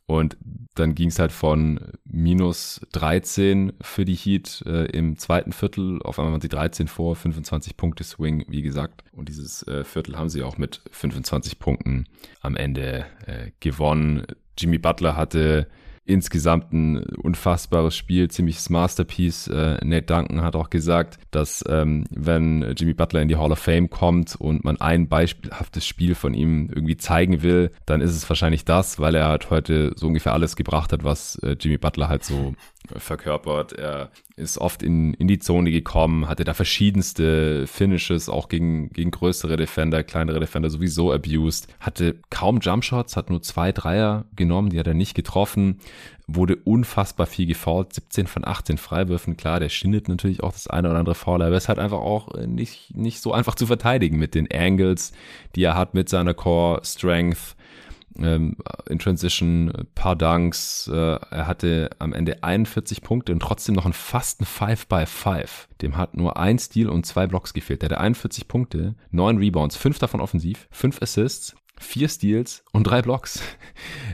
[0.06, 0.36] Und
[0.74, 6.18] dann ging es halt von minus 13 für die Heat äh, im zweiten Viertel, auf
[6.18, 9.02] einmal waren sie 13 vor, 25 Punkte Swing, wie gesagt.
[9.12, 12.06] Und dieses äh, Viertel haben sie auch mit 25 Punkten
[12.40, 14.26] am Ende äh, gewonnen.
[14.58, 15.68] Jimmy Butler hatte
[16.04, 19.48] insgesamt ein unfassbares Spiel, ziemliches Masterpiece.
[19.48, 23.58] Äh, Nate Duncan hat auch gesagt, dass ähm, wenn Jimmy Butler in die Hall of
[23.58, 28.28] Fame kommt und man ein beispielhaftes Spiel von ihm irgendwie zeigen will, dann ist es
[28.28, 32.08] wahrscheinlich das, weil er halt heute so ungefähr alles gebracht hat, was äh, Jimmy Butler
[32.08, 32.54] halt so
[32.96, 33.72] verkörpert.
[33.72, 39.10] Er ist oft in, in die Zone gekommen, hatte da verschiedenste Finishes, auch gegen, gegen
[39.10, 44.78] größere Defender, kleinere Defender sowieso abused, hatte kaum Jumpshots, hat nur zwei Dreier genommen, die
[44.78, 45.78] hat er nicht getroffen,
[46.26, 50.90] wurde unfassbar viel gefoult, 17 von 18 Freiwürfen, klar, der schindet natürlich auch das eine
[50.90, 54.18] oder andere Foul, aber er ist halt einfach auch nicht, nicht so einfach zu verteidigen
[54.18, 55.12] mit den Angles,
[55.54, 57.56] die er hat mit seiner Core Strength,
[58.18, 58.56] ähm,
[58.88, 60.88] in Transition, paar Dunks.
[60.92, 60.94] Äh,
[61.30, 65.68] er hatte am Ende 41 Punkte und trotzdem noch einen fasten 5 by 5.
[65.82, 67.82] Dem hat nur ein Steal und zwei Blocks gefehlt.
[67.82, 73.02] Der hatte 41 Punkte, neun Rebounds, fünf davon offensiv, fünf Assists, vier Steals und drei
[73.02, 73.40] Blocks.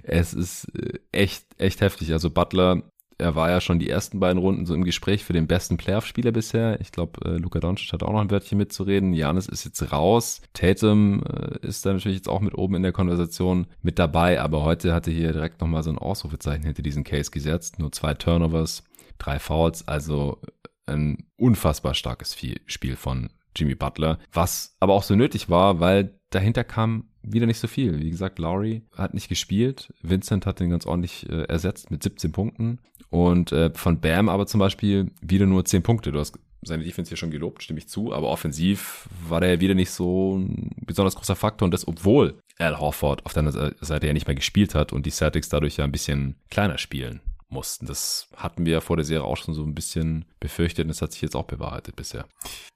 [0.03, 2.13] Es ist äh, echt, echt heftig.
[2.13, 2.83] Also Butler
[3.21, 6.33] er war ja schon die ersten beiden Runden so im Gespräch für den besten Playoff-Spieler
[6.33, 6.81] bisher.
[6.81, 9.13] Ich glaube, äh, Luka Doncic hat auch noch ein Wörtchen mitzureden.
[9.13, 10.41] Janis ist jetzt raus.
[10.53, 14.65] Tatum äh, ist da natürlich jetzt auch mit oben in der Konversation mit dabei, aber
[14.65, 17.79] heute hatte hier direkt nochmal so ein Ausrufezeichen hinter diesen Case gesetzt.
[17.79, 18.85] Nur zwei Turnovers,
[19.19, 20.41] drei Fouls, also
[20.87, 26.65] ein unfassbar starkes Spiel von Jimmy Butler, was aber auch so nötig war, weil dahinter
[26.65, 27.99] kam wieder nicht so viel.
[28.01, 29.93] Wie gesagt, Lowry hat nicht gespielt.
[30.03, 32.79] Vincent hat den ganz ordentlich äh, ersetzt mit 17 Punkten.
[33.11, 36.13] Und äh, von Bam aber zum Beispiel wieder nur 10 Punkte.
[36.13, 38.13] Du hast seine Defense hier schon gelobt, stimme ich zu.
[38.13, 41.67] Aber offensiv war der wieder nicht so ein besonders großer Faktor.
[41.67, 45.11] Und das, obwohl Al Horford auf der Seite ja nicht mehr gespielt hat und die
[45.11, 47.87] Celtics dadurch ja ein bisschen kleiner spielen mussten.
[47.87, 51.13] Das hatten wir vor der Serie auch schon so ein bisschen befürchtet und das hat
[51.13, 52.27] sich jetzt auch bewahrheitet bisher.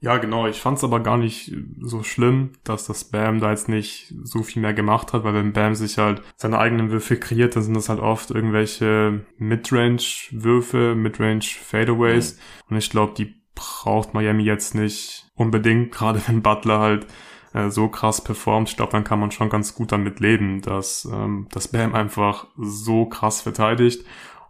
[0.01, 0.47] Ja, genau.
[0.47, 4.43] Ich fand es aber gar nicht so schlimm, dass das Bam da jetzt nicht so
[4.43, 7.75] viel mehr gemacht hat, weil wenn Bam sich halt seine eigenen Würfe kreiert, dann sind
[7.75, 12.41] das halt oft irgendwelche Midrange-Würfe, Midrange-Fadeaways mhm.
[12.71, 17.07] und ich glaube, die braucht Miami jetzt nicht unbedingt, gerade wenn Butler halt
[17.55, 21.09] äh, so krass performt, ich glaube, dann kann man schon ganz gut damit leben, dass
[21.11, 24.05] ähm, das Bam einfach so krass verteidigt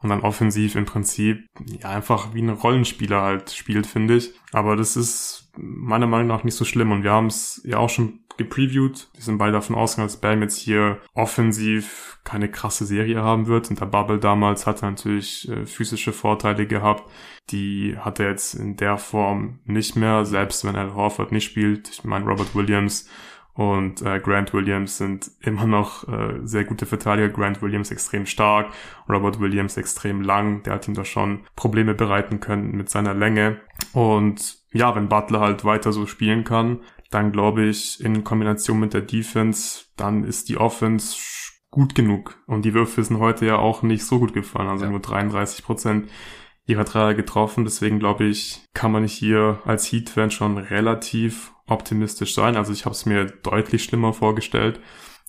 [0.05, 4.35] und dann offensiv im Prinzip ja einfach wie ein Rollenspieler halt spielt, finde ich.
[4.53, 7.89] Aber das ist meiner Meinung nach nicht so schlimm und wir haben es ja auch
[7.89, 9.09] schon gepreviewt.
[9.15, 13.71] Wir sind beide davon ausgegangen, dass Bam jetzt hier offensiv keine krasse Serie haben wird.
[13.71, 17.11] Und der Bubble damals hat er natürlich äh, physische Vorteile gehabt.
[17.51, 21.89] Die hat er jetzt in der Form nicht mehr, selbst wenn Al Horford nicht spielt.
[21.89, 23.09] Ich meine, Robert Williams
[23.55, 27.29] und äh, Grant Williams sind immer noch äh, sehr gute Verteidiger.
[27.29, 28.73] Grant Williams extrem stark,
[29.09, 30.65] Robert Williams extrem lang.
[30.65, 33.61] Der hat ihm da schon Probleme bereiten können mit seiner Länge.
[33.93, 36.81] Und ja, wenn Butler halt weiter so spielen kann,
[37.13, 41.17] dann glaube ich, in Kombination mit der Defense, dann ist die Offense
[41.71, 42.37] gut genug.
[42.49, 44.91] Und die Würfe sind heute ja auch nicht so gut gefallen, also ja.
[44.91, 46.11] nur 33 Prozent
[46.67, 47.63] ihrer Dreier getroffen.
[47.63, 52.57] Deswegen glaube ich, kann man hier als Heat-Fan schon relativ optimistisch sein.
[52.57, 54.81] Also ich habe es mir deutlich schlimmer vorgestellt.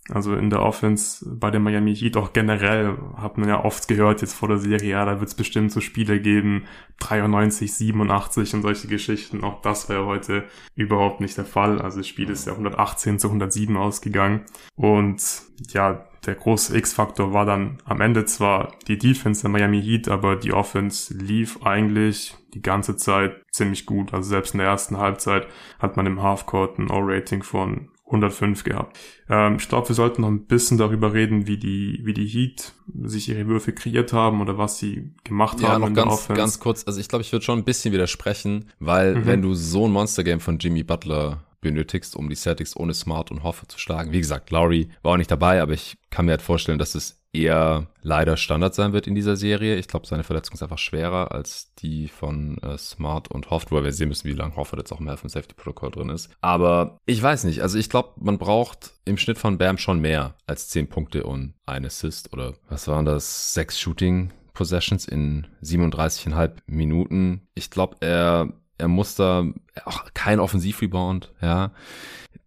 [0.09, 4.21] Also in der Offense bei der Miami Heat auch generell hat man ja oft gehört
[4.21, 6.65] jetzt vor der Serie, ja, da wird es bestimmt so Spiele geben,
[6.99, 9.43] 93, 87 und solche Geschichten.
[9.43, 10.43] Auch das ja heute
[10.75, 11.81] überhaupt nicht der Fall.
[11.81, 14.41] Also das Spiel ist ja 118 zu 107 ausgegangen.
[14.75, 15.23] Und
[15.69, 20.35] ja, der große X-Faktor war dann am Ende zwar die Defense der Miami Heat, aber
[20.35, 24.13] die Offense lief eigentlich die ganze Zeit ziemlich gut.
[24.13, 28.97] Also selbst in der ersten Halbzeit hat man im Halfcourt ein O-Rating von 105 gehabt.
[29.29, 32.73] Ähm, ich glaube, wir sollten noch ein bisschen darüber reden, wie die, wie die Heat
[33.03, 36.13] sich ihre Würfe kreiert haben oder was sie gemacht ja, haben noch in ganz, der
[36.13, 36.39] Offense.
[36.39, 36.83] ganz kurz.
[36.85, 39.25] Also ich glaube, ich würde schon ein bisschen widersprechen, weil mhm.
[39.25, 43.41] wenn du so ein Monster-Game von Jimmy Butler benötigst, um die Celtics ohne Smart und
[43.41, 44.11] Hoffe zu schlagen.
[44.11, 47.24] Wie gesagt, Lowry war auch nicht dabei, aber ich kann mir halt vorstellen, dass es
[47.35, 49.75] eher leider Standard sein wird in dieser Serie.
[49.75, 53.83] Ich glaube, seine Verletzung ist einfach schwerer als die von äh, Smart und Hoff, weil
[53.83, 56.29] wir sehen müssen, wie lange Hoffert jetzt auch Health and Safety Protocol drin ist.
[56.41, 57.61] Aber ich weiß nicht.
[57.61, 61.53] Also ich glaube, man braucht im Schnitt von Bam schon mehr als 10 Punkte und
[61.65, 63.53] ein Assist oder was waren das?
[63.53, 67.41] Sechs Shooting Possessions in 37,5 Minuten.
[67.55, 69.45] Ich glaube, er er muss da
[69.85, 71.71] auch kein Offensivrebound, ja.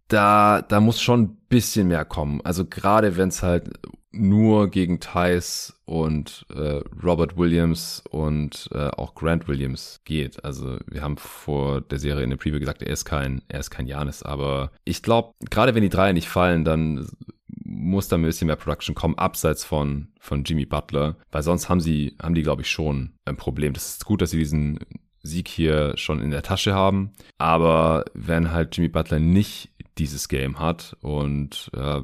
[0.07, 2.41] Da, da muss schon ein bisschen mehr kommen.
[2.43, 3.69] Also gerade wenn es halt
[4.11, 10.43] nur gegen Thais und äh, Robert Williams und äh, auch Grant Williams geht.
[10.43, 13.69] Also wir haben vor der Serie in der Preview gesagt, er ist kein, er ist
[13.69, 17.07] kein Janis, aber ich glaube, gerade wenn die drei nicht fallen, dann
[17.47, 21.81] muss da ein bisschen mehr Production kommen, abseits von, von Jimmy Butler, weil sonst haben
[21.81, 23.73] sie, haben die, glaube ich, schon ein Problem.
[23.73, 24.79] Das ist gut, dass sie diesen
[25.21, 27.11] Sieg hier schon in der Tasche haben.
[27.37, 29.68] Aber wenn halt Jimmy Butler nicht
[29.99, 32.01] dieses Game hat und äh,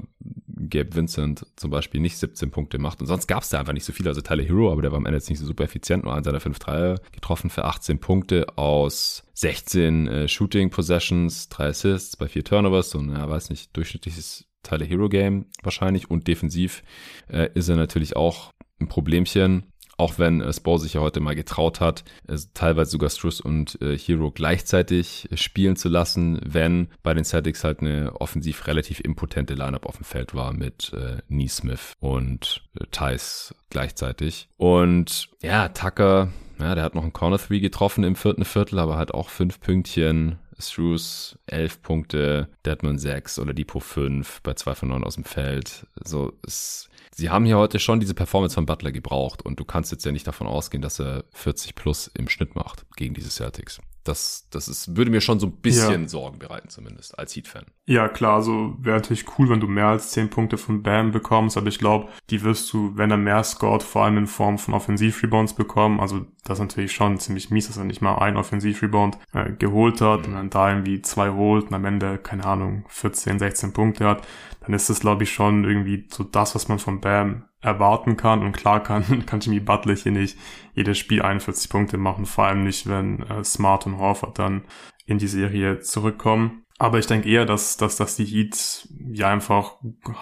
[0.69, 3.01] Gabe Vincent zum Beispiel nicht 17 Punkte macht.
[3.01, 4.97] Und sonst gab es da einfach nicht so viele, also Tyler Hero, aber der war
[4.97, 7.99] am Ende jetzt nicht so super effizient, nur an seiner 5 3 getroffen für 18
[7.99, 13.75] Punkte aus 16 äh, Shooting Possessions, 3 Assists bei 4 Turnovers und ja, weiß nicht,
[13.75, 16.09] durchschnittliches Tyler Hero Game wahrscheinlich.
[16.11, 16.83] Und defensiv
[17.29, 21.35] äh, ist er natürlich auch ein Problemchen auch wenn äh, Spo sich ja heute mal
[21.35, 27.13] getraut hat, äh, teilweise sogar Struss und äh, Hero gleichzeitig spielen zu lassen, wenn bei
[27.13, 31.93] den Celtics halt eine offensiv relativ impotente Lineup auf dem Feld war mit äh, Neesmith
[31.99, 34.49] und äh, Thais gleichzeitig.
[34.57, 38.97] Und ja, Tucker, ja, der hat noch einen Corner 3 getroffen im vierten Viertel, aber
[38.97, 40.39] hat auch fünf Pünktchen.
[40.59, 45.85] Struce 11 Punkte, Deadman 6 oder Depot 5 bei 2 von 9 aus dem Feld.
[46.03, 49.91] So, es sie haben hier heute schon diese Performance von Butler gebraucht und du kannst
[49.91, 53.79] jetzt ja nicht davon ausgehen, dass er 40 plus im Schnitt macht gegen diese Celtics.
[54.05, 56.07] Das, das ist, würde mir schon so ein bisschen ja.
[56.07, 57.65] Sorgen bereiten, zumindest als Heat-Fan.
[57.87, 61.57] Ja, klar, also wäre natürlich cool, wenn du mehr als 10 Punkte von Bam bekommst,
[61.57, 64.75] aber ich glaube, die wirst du, wenn er mehr scored, vor allem in Form von
[64.75, 65.99] Offensiv-Rebounds bekommen.
[65.99, 69.99] Also das ist natürlich schon ziemlich mies, dass er nicht mal einen Offensiv-Rebound äh, geholt
[70.01, 70.25] hat mhm.
[70.25, 74.25] und dann da irgendwie zwei holt und am Ende, keine Ahnung, 14, 16 Punkte hat.
[74.61, 78.43] Dann ist das, glaube ich, schon irgendwie so das, was man von Bam erwarten kann.
[78.43, 80.37] Und klar kann, kann Jimmy Butler hier nicht
[80.73, 84.63] jedes Spiel 41 Punkte machen, vor allem nicht, wenn äh, Smart und Horford dann
[85.05, 86.63] in die Serie zurückkommen.
[86.77, 89.77] Aber ich denke eher, dass, dass, dass die Heat ja einfach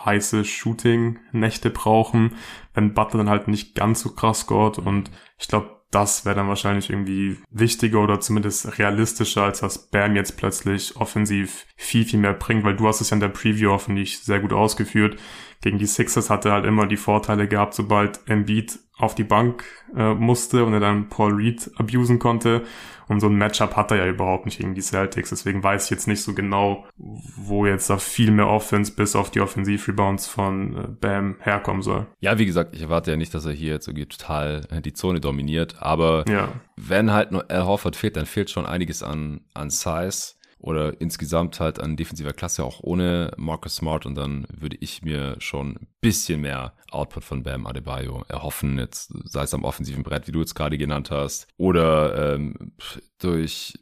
[0.05, 2.35] heiße Shooting-Nächte brauchen,
[2.75, 4.77] wenn Butler dann halt nicht ganz so krass scored.
[4.77, 10.15] Und ich glaube, das wäre dann wahrscheinlich irgendwie wichtiger oder zumindest realistischer, als dass Bam
[10.15, 13.71] jetzt plötzlich offensiv viel, viel mehr bringt, weil du hast es ja in der Preview
[13.71, 15.19] hoffentlich sehr gut ausgeführt.
[15.61, 19.63] Gegen die Sixers hat er halt immer die Vorteile gehabt, sobald Embiid auf die Bank
[19.95, 22.63] äh, musste und er dann Paul Reed abusen konnte.
[23.07, 25.29] Und so ein Matchup hat er ja überhaupt nicht gegen die Celtics.
[25.29, 29.29] Deswegen weiß ich jetzt nicht so genau, wo jetzt da viel mehr Offense bis auf
[29.29, 32.05] die Offensiv-Rebounds von äh, Bam herkommen soll.
[32.21, 34.93] Ja, wie gesagt, ich erwarte ja nicht, dass er hier jetzt irgendwie total äh, die
[34.93, 35.75] Zone dominiert.
[35.79, 36.49] Aber ja.
[36.77, 41.59] wenn halt nur Al Horford fehlt, dann fehlt schon einiges an, an Size oder insgesamt
[41.59, 45.87] halt an defensiver Klasse auch ohne Marcus Smart und dann würde ich mir schon ein
[45.99, 50.39] bisschen mehr Output von Bam Adebayo erhoffen, jetzt sei es am offensiven Brett, wie du
[50.39, 52.73] jetzt gerade genannt hast, oder ähm,
[53.19, 53.73] durch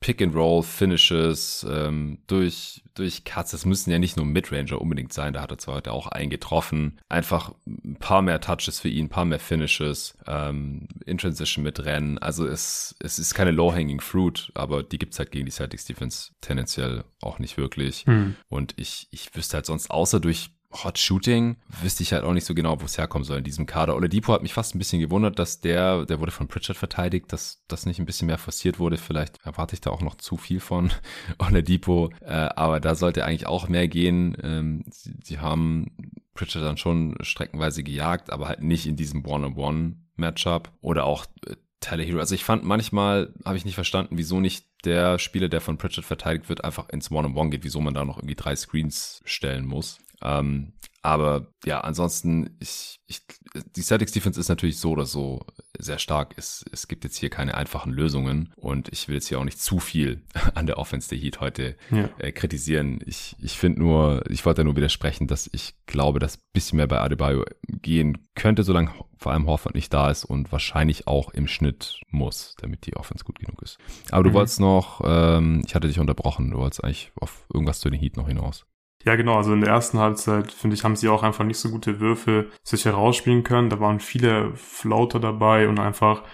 [0.00, 3.52] Pick-and-Roll-Finishes ähm, durch, durch Cuts.
[3.52, 6.30] Das müssen ja nicht nur Midranger unbedingt sein, da hat er zwar heute auch einen
[6.30, 7.00] getroffen.
[7.08, 11.84] Einfach ein paar mehr Touches für ihn, ein paar mehr Finishes, ähm, in Transition mit
[11.84, 12.18] Rennen.
[12.18, 16.32] Also es, es ist keine Low-Hanging Fruit, aber die gibt's halt gegen die Celtics Defense
[16.40, 18.04] tendenziell auch nicht wirklich.
[18.06, 18.36] Hm.
[18.48, 22.44] Und ich, ich wüsste halt sonst, außer durch Hot Shooting wüsste ich halt auch nicht
[22.44, 23.94] so genau, wo es herkommen soll in diesem Kader.
[23.94, 27.62] Oladipo hat mich fast ein bisschen gewundert, dass der, der wurde von Pritchard verteidigt, dass
[27.68, 28.96] das nicht ein bisschen mehr forciert wurde.
[28.96, 30.90] Vielleicht erwarte ich da auch noch zu viel von
[31.38, 34.36] Oladipo, äh, aber da sollte eigentlich auch mehr gehen.
[34.42, 35.90] Ähm, sie, sie haben
[36.34, 42.04] Pritchard dann schon streckenweise gejagt, aber halt nicht in diesem One-on-One-Matchup oder auch äh, Tyler
[42.04, 42.18] Hero.
[42.18, 46.04] Also ich fand manchmal, habe ich nicht verstanden, wieso nicht der Spieler, der von Pritchard
[46.04, 49.20] verteidigt wird, einfach ins One-on-One -on -One geht, wieso man da noch irgendwie drei Screens
[49.24, 49.98] stellen muss.
[50.22, 50.72] Ähm,
[51.06, 53.20] aber ja, ansonsten, ich, ich,
[53.76, 55.46] die Celtics Defense ist natürlich so oder so
[55.78, 56.34] sehr stark.
[56.36, 59.60] Es, es gibt jetzt hier keine einfachen Lösungen und ich will jetzt hier auch nicht
[59.60, 60.24] zu viel
[60.56, 62.10] an der Offense der Heat heute ja.
[62.18, 62.98] äh, kritisieren.
[63.06, 66.98] Ich, ich finde nur, ich wollte nur widersprechen, dass ich glaube, dass bisschen mehr bei
[66.98, 72.00] Adebayo gehen könnte, solange vor allem Horford nicht da ist und wahrscheinlich auch im Schnitt
[72.10, 73.78] muss, damit die Offense gut genug ist.
[74.10, 74.34] Aber du mhm.
[74.34, 78.16] wolltest noch, ähm, ich hatte dich unterbrochen, du wolltest eigentlich auf irgendwas zu den Heat
[78.16, 78.66] noch hinaus.
[79.06, 79.36] Ja, genau.
[79.36, 82.50] Also in der ersten Halbzeit, finde ich, haben sie auch einfach nicht so gute Würfe
[82.64, 83.70] sich herausspielen können.
[83.70, 86.24] Da waren viele Floater dabei und einfach,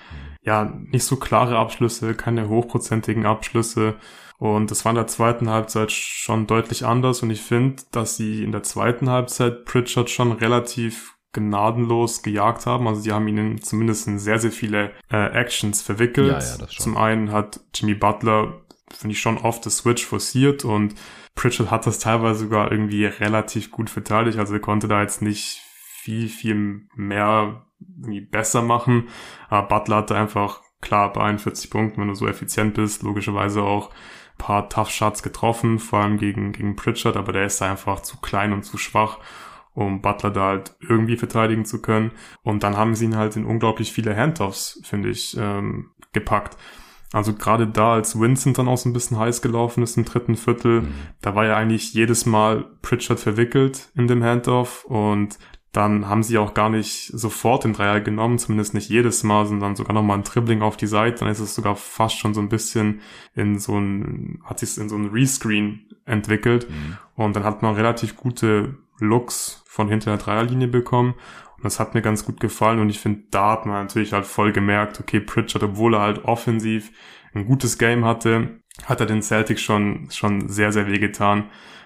[0.42, 3.96] ja, nicht so klare Abschlüsse, keine hochprozentigen Abschlüsse.
[4.38, 7.22] Und das war in der zweiten Halbzeit schon deutlich anders.
[7.22, 12.88] Und ich finde, dass sie in der zweiten Halbzeit Pritchard schon relativ gnadenlos gejagt haben.
[12.88, 16.32] Also sie haben ihnen zumindest in sehr, sehr viele äh, Actions verwickelt.
[16.32, 16.84] Ja, ja, das schon.
[16.84, 20.94] Zum einen hat Jimmy Butler, finde ich, schon oft das Switch forciert und
[21.34, 25.62] Pritchard hat das teilweise sogar irgendwie relativ gut verteidigt, also er konnte da jetzt nicht
[26.02, 29.08] viel, viel mehr irgendwie besser machen.
[29.48, 33.90] Aber Butler hatte einfach klar bei 41 Punkten, wenn du so effizient bist, logischerweise auch
[34.38, 38.20] paar Tough Shots getroffen, vor allem gegen, gegen Pritchard, aber der ist da einfach zu
[38.20, 39.18] klein und zu schwach,
[39.72, 42.10] um Butler da halt irgendwie verteidigen zu können.
[42.42, 46.56] Und dann haben sie ihn halt in unglaublich viele Handoffs, finde ich, ähm, gepackt.
[47.12, 50.36] Also gerade da, als Vincent dann auch so ein bisschen heiß gelaufen ist im dritten
[50.36, 50.94] Viertel, mhm.
[51.20, 55.38] da war ja eigentlich jedes Mal Pritchard verwickelt in dem Handoff und
[55.72, 59.74] dann haben sie auch gar nicht sofort den Dreier genommen, zumindest nicht jedes Mal, sondern
[59.74, 61.20] sogar nochmal ein Dribbling auf die Seite.
[61.20, 63.00] Dann ist es sogar fast schon so ein bisschen
[63.34, 66.68] in so ein, hat sich in so ein Rescreen entwickelt.
[66.68, 66.98] Mhm.
[67.14, 71.14] Und dann hat man relativ gute Looks von hinter der Dreierlinie bekommen.
[71.62, 74.26] Und das hat mir ganz gut gefallen und ich finde, da hat man natürlich halt
[74.26, 76.90] voll gemerkt, okay, Pritchard, obwohl er halt offensiv
[77.34, 81.44] ein gutes Game hatte, hat er den Celtics schon, schon sehr, sehr wehgetan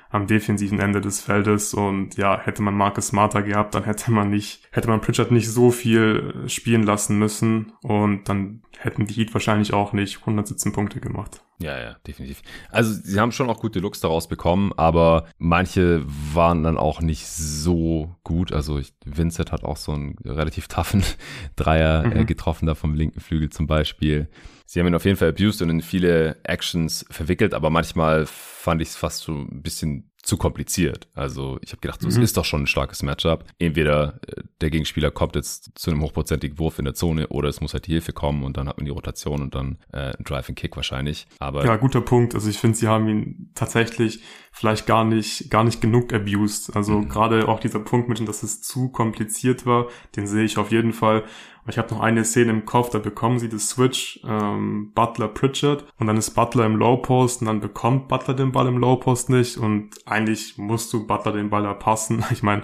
[0.09, 4.31] am defensiven Ende des Feldes und ja, hätte man Marcus Smarter gehabt, dann hätte man
[4.31, 9.35] nicht, hätte man Pritchard nicht so viel spielen lassen müssen und dann hätten die Heat
[9.35, 11.43] wahrscheinlich auch nicht 117 Punkte gemacht.
[11.59, 12.43] Ja, ja, definitiv.
[12.71, 17.27] Also sie haben schon auch gute Looks daraus bekommen, aber manche waren dann auch nicht
[17.27, 18.53] so gut.
[18.53, 21.03] Also ich, Vincent hat auch so einen relativ toughen
[21.57, 22.17] Dreier äh, mhm.
[22.17, 24.29] äh, getroffen, da vom linken Flügel zum Beispiel.
[24.67, 28.83] Sie haben ihn auf jeden Fall abused und in viele Actions verwickelt, aber manchmal fand
[28.83, 31.09] ich es fast so ein bisschen zu kompliziert.
[31.15, 32.15] Also ich habe gedacht, so, mhm.
[32.15, 33.45] es ist doch schon ein starkes Matchup.
[33.59, 37.61] Entweder äh, der Gegenspieler kommt jetzt zu einem hochprozentigen Wurf in der Zone oder es
[37.61, 40.25] muss halt die Hilfe kommen und dann hat man die Rotation und dann äh, ein
[40.25, 41.27] Drive and Kick wahrscheinlich.
[41.39, 42.35] Aber ja, guter Punkt.
[42.35, 44.21] Also ich finde, sie haben ihn tatsächlich
[44.57, 46.75] vielleicht gar nicht gar nicht genug abused.
[46.75, 47.09] Also mhm.
[47.09, 50.95] gerade auch dieser Punkt mit dass es zu kompliziert war, den sehe ich auf jeden
[50.95, 51.25] Fall.
[51.69, 55.85] Ich habe noch eine Szene im Kopf, da bekommen sie das Switch ähm, Butler Pritchard
[55.99, 58.97] und dann ist Butler im Low Post und dann bekommt Butler den Ball im Low
[58.97, 62.25] Post nicht und eigentlich musst du Butler den Ball erpassen.
[62.31, 62.63] Ich meine,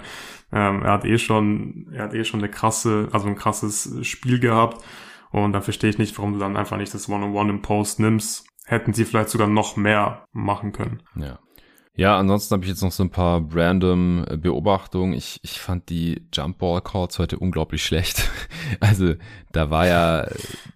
[0.51, 4.39] ähm, er hat eh schon, er hat eh schon eine krasse, also ein krasses Spiel
[4.39, 4.83] gehabt
[5.31, 7.61] und dann verstehe ich nicht, warum du dann einfach nicht das One-on-One -on -One im
[7.61, 8.47] Post nimmst.
[8.65, 11.03] Hätten sie vielleicht sogar noch mehr machen können.
[11.15, 11.39] Ja.
[11.95, 15.13] Ja, ansonsten habe ich jetzt noch so ein paar random äh, Beobachtungen.
[15.13, 18.29] Ich, ich fand die Jump Ball Calls heute unglaublich schlecht.
[18.79, 19.15] Also
[19.51, 20.27] da war ja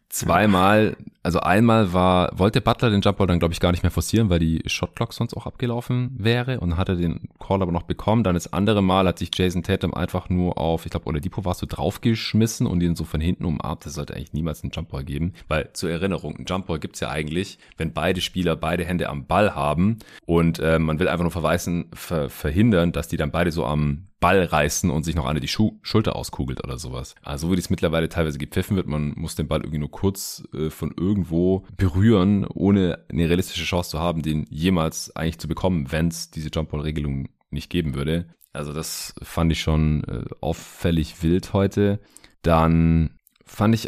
[0.10, 4.30] zweimal, also einmal war, wollte Butler den Jumpball dann glaube ich gar nicht mehr forcieren,
[4.30, 8.24] weil die Shotclock sonst auch abgelaufen wäre und hat er den Call aber noch bekommen.
[8.24, 11.54] Dann das andere Mal hat sich Jason Tatum einfach nur auf, ich glaube, Oladipo war
[11.54, 13.86] so draufgeschmissen und ihn so von hinten umarmt.
[13.86, 17.60] Das sollte eigentlich niemals einen Jumpball geben, weil zur Erinnerung, ein Jumpball gibt's ja eigentlich,
[17.78, 21.90] wenn beide Spieler beide Hände am Ball haben und äh, man will einfach nur verweisen,
[21.94, 25.48] ver verhindern, dass die dann beide so am Ball reißen und sich noch eine die
[25.48, 27.16] Schu Schulter auskugelt oder sowas.
[27.22, 30.44] Also so wie das mittlerweile teilweise gepfiffen wird, man muss den Ball irgendwie nur kurz
[30.54, 35.92] äh, von irgendwo berühren, ohne eine realistische Chance zu haben, den jemals eigentlich zu bekommen,
[35.92, 38.30] wenn es diese Jumpball-Regelung nicht geben würde.
[38.54, 42.00] Also das fand ich schon äh, auffällig wild heute.
[42.42, 43.88] Dann fand ich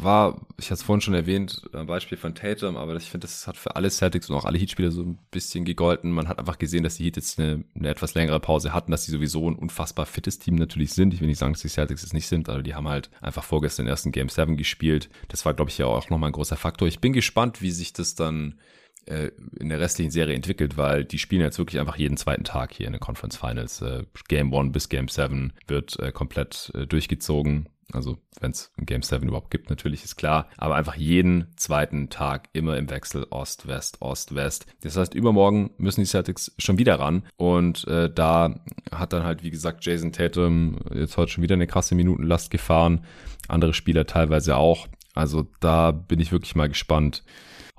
[0.00, 3.46] war, ich hatte es vorhin schon erwähnt, ein Beispiel von Tatum, aber ich finde, das
[3.46, 6.10] hat für alle Celtics und auch alle Heat-Spieler so ein bisschen gegolten.
[6.10, 9.04] Man hat einfach gesehen, dass die Heat jetzt eine, eine etwas längere Pause hatten, dass
[9.04, 11.14] sie sowieso ein unfassbar fittes Team natürlich sind.
[11.14, 13.44] Ich will nicht sagen, dass die Celtics es nicht sind, aber die haben halt einfach
[13.44, 15.08] vorgestern den ersten Game 7 gespielt.
[15.28, 16.88] Das war, glaube ich, ja auch nochmal ein großer Faktor.
[16.88, 18.58] Ich bin gespannt, wie sich das dann
[19.06, 22.72] äh, in der restlichen Serie entwickelt, weil die spielen jetzt wirklich einfach jeden zweiten Tag
[22.72, 23.82] hier in den Conference Finals.
[23.82, 29.26] Äh, Game 1 bis Game 7 wird äh, komplett durchgezogen also wenn es Game 7
[29.26, 30.48] überhaupt gibt, natürlich ist klar.
[30.56, 34.66] Aber einfach jeden zweiten Tag immer im Wechsel Ost, West, Ost, West.
[34.82, 37.24] Das heißt, übermorgen müssen die Celtics schon wieder ran.
[37.36, 38.60] Und äh, da
[38.92, 43.04] hat dann halt, wie gesagt, Jason Tatum jetzt heute schon wieder eine krasse Minutenlast gefahren.
[43.48, 44.88] Andere Spieler teilweise auch.
[45.14, 47.24] Also da bin ich wirklich mal gespannt,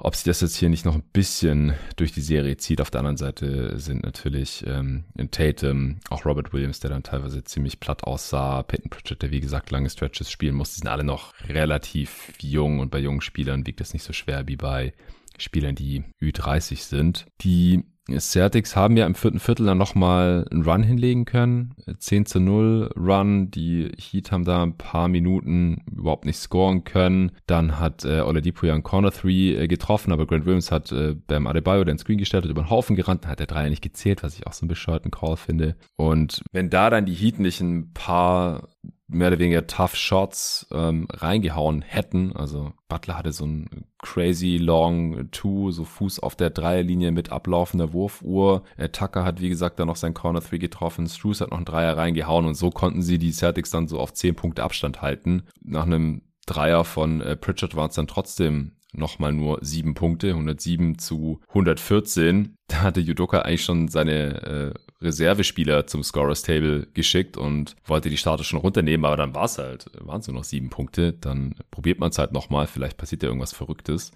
[0.04, 2.82] ob sich das jetzt hier nicht noch ein bisschen durch die Serie zieht.
[2.82, 7.80] Auf der anderen Seite sind natürlich ähm, Tatum, auch Robert Williams, der dann teilweise ziemlich
[7.80, 10.74] platt aussah, Peyton Pritchard, der wie gesagt lange Stretches spielen muss.
[10.74, 14.48] Die sind alle noch relativ jung und bei jungen Spielern wiegt das nicht so schwer
[14.48, 14.94] wie bei
[15.38, 17.26] Spielern, die Ü30 sind.
[17.42, 17.84] Die
[18.20, 21.74] Celtics haben ja im vierten Viertel dann nochmal einen Run hinlegen können.
[21.98, 23.52] 10 zu 0 Run.
[23.52, 27.32] Die Heat haben da ein paar Minuten überhaupt nicht scoren können.
[27.48, 31.16] Dann hat äh, Oladipo ja einen Corner 3 äh, getroffen, aber Grant Williams hat äh,
[31.28, 33.24] beim Adebayo den Screen gestellt und über den Haufen gerannt.
[33.24, 35.76] Dann hat der Dreier nicht gezählt, was ich auch so einen bescheuerten Call finde.
[35.96, 38.68] Und wenn da dann die Heat nicht ein paar
[39.12, 42.36] mehr oder weniger tough Shots ähm, reingehauen hätten.
[42.36, 47.94] Also Butler hatte so ein crazy long two, so Fuß auf der Dreierlinie mit ablaufender
[47.94, 48.64] Wurfuhr.
[48.78, 51.08] Äh, Tucker hat, wie gesagt, dann noch sein Corner Three getroffen.
[51.08, 54.14] Struce hat noch einen Dreier reingehauen und so konnten sie die Celtics dann so auf
[54.14, 55.44] zehn Punkte Abstand halten.
[55.64, 60.98] Nach einem Dreier von äh, Pritchard waren es dann trotzdem nochmal nur sieben Punkte, 107
[61.00, 62.56] zu 114.
[62.68, 68.18] Da hatte Judoka eigentlich schon seine äh, Reservespieler zum Scorers Table geschickt und wollte die
[68.18, 71.14] Starter schon runternehmen, aber dann war es halt, waren es nur noch sieben Punkte.
[71.14, 74.12] Dann probiert man es halt nochmal, vielleicht passiert ja irgendwas Verrücktes.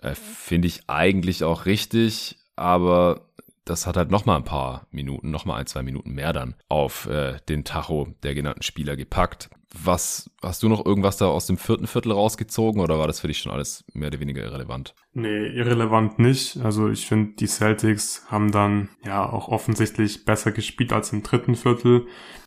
[0.00, 3.28] Äh, Finde ich eigentlich auch richtig, aber
[3.64, 7.36] das hat halt nochmal ein paar Minuten, nochmal ein, zwei Minuten mehr dann auf äh,
[7.48, 9.50] den Tacho der genannten Spieler gepackt.
[9.82, 13.28] Was, hast du noch irgendwas da aus dem vierten Viertel rausgezogen oder war das für
[13.28, 14.94] dich schon alles mehr oder weniger irrelevant?
[15.18, 16.58] Nee, irrelevant nicht.
[16.62, 21.56] Also ich finde, die Celtics haben dann ja auch offensichtlich besser gespielt als im dritten
[21.56, 22.06] Viertel.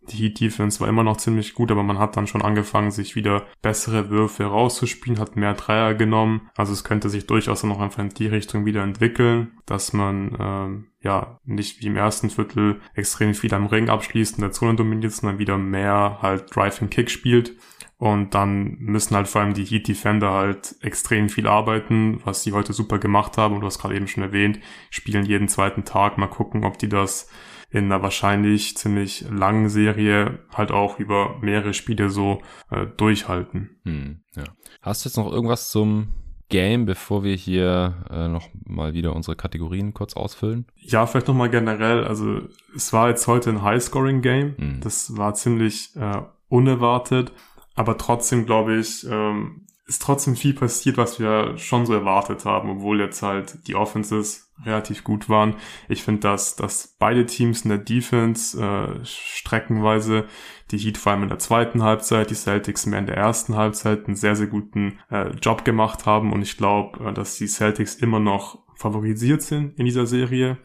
[0.10, 3.18] Die Heat Defense war immer noch ziemlich gut, aber man hat dann schon angefangen, sich
[3.18, 6.50] wieder bessere Würfe rauszuspielen, hat mehr Dreier genommen.
[6.56, 10.88] Also es könnte sich durchaus noch einfach in die Richtung wieder entwickeln, dass man ähm,
[11.02, 15.12] ja nicht wie im ersten Viertel extrem viel am Ring abschließt und der Zone dominiert,
[15.12, 17.54] sondern wieder mehr halt Drive and Kick spielt.
[18.02, 22.52] Und dann müssen halt vor allem die Heat Defender halt extrem viel arbeiten, was sie
[22.52, 23.54] heute super gemacht haben.
[23.54, 24.58] Und du hast gerade eben schon erwähnt,
[24.90, 26.18] spielen jeden zweiten Tag.
[26.18, 27.30] Mal gucken, ob die das
[27.70, 32.42] in einer wahrscheinlich ziemlich langen Serie halt auch über mehrere Spiele so
[32.72, 33.78] äh, durchhalten.
[33.86, 34.46] Hm, ja.
[34.82, 36.08] Hast du jetzt noch irgendwas zum
[36.50, 40.66] Game, bevor wir hier äh, noch mal wieder unsere Kategorien kurz ausfüllen?
[40.76, 42.04] Ja, vielleicht noch mal generell.
[42.04, 42.42] Also
[42.76, 44.58] es war jetzt heute ein High-Scoring-Game.
[44.58, 44.80] Hm.
[44.82, 47.32] Das war ziemlich äh, unerwartet,
[47.76, 52.70] aber trotzdem glaube ich, ähm, ist trotzdem viel passiert, was wir schon so erwartet haben,
[52.70, 55.56] obwohl jetzt halt die Offenses relativ gut waren.
[55.90, 60.26] Ich finde, dass, dass beide Teams in der Defense äh, streckenweise,
[60.72, 64.06] die Heat vor allem in der zweiten Halbzeit, die Celtics mehr in der ersten Halbzeit
[64.06, 67.96] einen sehr, sehr guten äh, Job gemacht haben und ich glaube, äh, dass die Celtics
[67.96, 70.58] immer noch favorisiert sind in dieser Serie.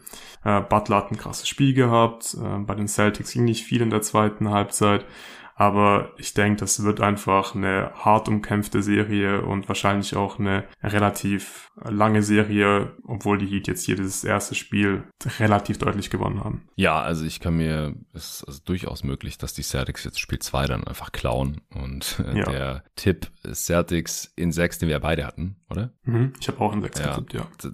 [0.45, 3.89] Äh, Butler hat ein krasses Spiel gehabt, äh, bei den Celtics ging nicht viel in
[3.89, 5.05] der zweiten Halbzeit.
[5.59, 11.71] Aber ich denke, das wird einfach eine hart umkämpfte Serie und wahrscheinlich auch eine relativ
[11.83, 15.05] lange Serie, obwohl die Heat jetzt hier das erste Spiel
[15.39, 16.67] relativ deutlich gewonnen haben.
[16.75, 20.37] Ja, also ich kann mir, es ist also durchaus möglich, dass die Celtics jetzt Spiel
[20.37, 22.45] 2 dann einfach klauen und äh, ja.
[22.45, 25.91] der Tipp Celtics in 6, den wir beide hatten, oder?
[26.03, 27.71] Mhm, ich habe auch in 6 ja, getippt, ja.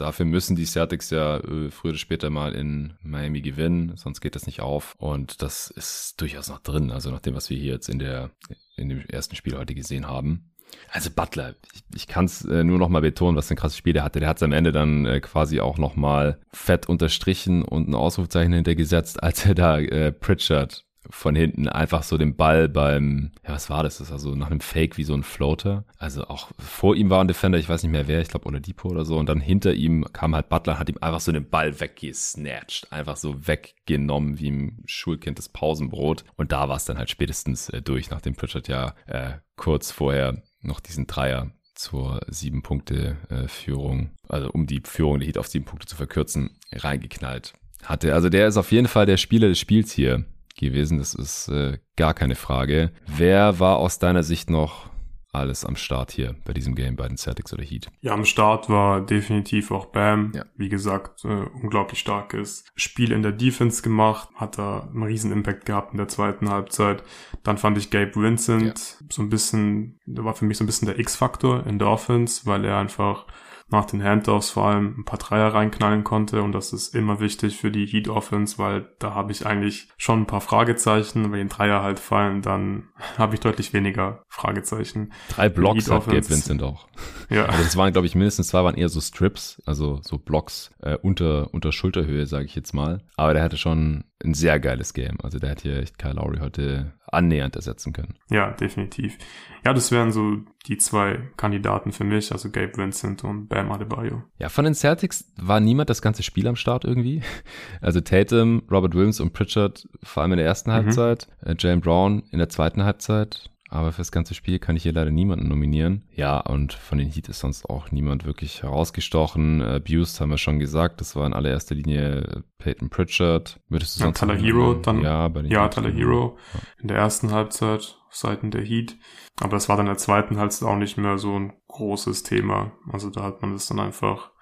[0.00, 4.34] Dafür müssen die Celtics ja äh, früher oder später mal in Miami gewinnen, sonst geht
[4.34, 4.94] das nicht auf.
[4.98, 6.90] Und das ist durchaus noch drin.
[6.90, 8.30] Also nach dem, was wir hier jetzt in der
[8.76, 10.50] in dem ersten Spiel heute gesehen haben.
[10.92, 13.76] Also Butler, ich, ich kann es äh, nur noch mal betonen, was für ein krasses
[13.76, 14.20] Spiel der hatte.
[14.20, 17.94] Der hat es am Ende dann äh, quasi auch noch mal fett unterstrichen und ein
[17.94, 23.54] Ausrufezeichen hintergesetzt, als er da äh, Pritchard von hinten einfach so den Ball beim, ja,
[23.54, 23.98] was war das?
[23.98, 25.84] Das war so nach einem Fake wie so ein Floater.
[25.98, 28.88] Also auch vor ihm war ein Defender, ich weiß nicht mehr wer, ich glaube Oladipo
[28.88, 29.16] oder so.
[29.16, 32.92] Und dann hinter ihm kam halt Butler, hat ihm einfach so den Ball weggesnatcht.
[32.92, 36.24] Einfach so weggenommen wie im Schulkind das Pausenbrot.
[36.36, 40.42] Und da war es dann halt spätestens äh, durch, nachdem Pritchard ja äh, kurz vorher
[40.60, 45.48] noch diesen Dreier zur sieben Punkte äh, Führung, also um die Führung der Heat auf
[45.48, 48.12] sieben Punkte zu verkürzen, reingeknallt hatte.
[48.12, 50.26] Also der ist auf jeden Fall der Spieler des Spiels hier
[50.60, 50.98] gewesen.
[50.98, 52.92] Das ist äh, gar keine Frage.
[53.06, 54.90] Wer war aus deiner Sicht noch
[55.32, 57.88] alles am Start hier bei diesem Game bei den Celtics oder Heat?
[58.00, 60.32] Ja, am Start war definitiv auch Bam.
[60.34, 60.44] Ja.
[60.56, 65.66] Wie gesagt, äh, unglaublich starkes Spiel in der Defense gemacht, hat da einen riesen Impact
[65.66, 67.02] gehabt in der zweiten Halbzeit.
[67.42, 69.06] Dann fand ich Gabe Vincent ja.
[69.10, 72.42] so ein bisschen, der war für mich so ein bisschen der X-Faktor in der Offense,
[72.46, 73.26] weil er einfach
[73.70, 77.56] nach den Handoffs vor allem ein paar Dreier reinknallen konnte und das ist immer wichtig
[77.56, 81.32] für die Heat Offense, weil da habe ich eigentlich schon ein paar Fragezeichen.
[81.32, 85.12] Wenn die Dreier halt fallen, dann habe ich deutlich weniger Fragezeichen.
[85.28, 86.88] Drei Blocks hat Gabe Vincent auch.
[87.30, 87.44] Ja.
[87.44, 90.96] Also das waren, glaube ich, mindestens zwei waren eher so Strips, also so Blocks äh,
[90.96, 93.02] unter, unter Schulterhöhe, sage ich jetzt mal.
[93.14, 95.16] Aber der hatte schon ein sehr geiles Game.
[95.22, 98.14] Also der hat hier echt Kyle Lowry heute annähernd ersetzen können.
[98.30, 99.18] Ja, definitiv.
[99.64, 104.22] Ja, das wären so die zwei Kandidaten für mich, also Gabe Vincent und Bam Adebayo.
[104.38, 107.22] Ja, von den Celtics war niemand das ganze Spiel am Start irgendwie.
[107.80, 110.74] Also Tatum, Robert Williams und Pritchard vor allem in der ersten mhm.
[110.74, 113.50] Halbzeit, äh, Jalen Brown in der zweiten Halbzeit.
[113.72, 116.02] Aber fürs ganze Spiel kann ich hier leider niemanden nominieren.
[116.12, 119.62] Ja, und von den Heat ist sonst auch niemand wirklich herausgestochen.
[119.62, 123.60] Abused haben wir schon gesagt, das war in allererster Linie Peyton Pritchard.
[123.68, 125.02] Würdest du sonst ja, Tyler Hero dann?
[125.02, 126.60] Ja, bei den ja Tyler Hero ja.
[126.82, 128.96] in der ersten Halbzeit auf Seiten der Heat.
[129.40, 132.72] Aber das war dann in der zweiten Halbzeit auch nicht mehr so ein großes Thema.
[132.90, 134.32] Also da hat man das dann einfach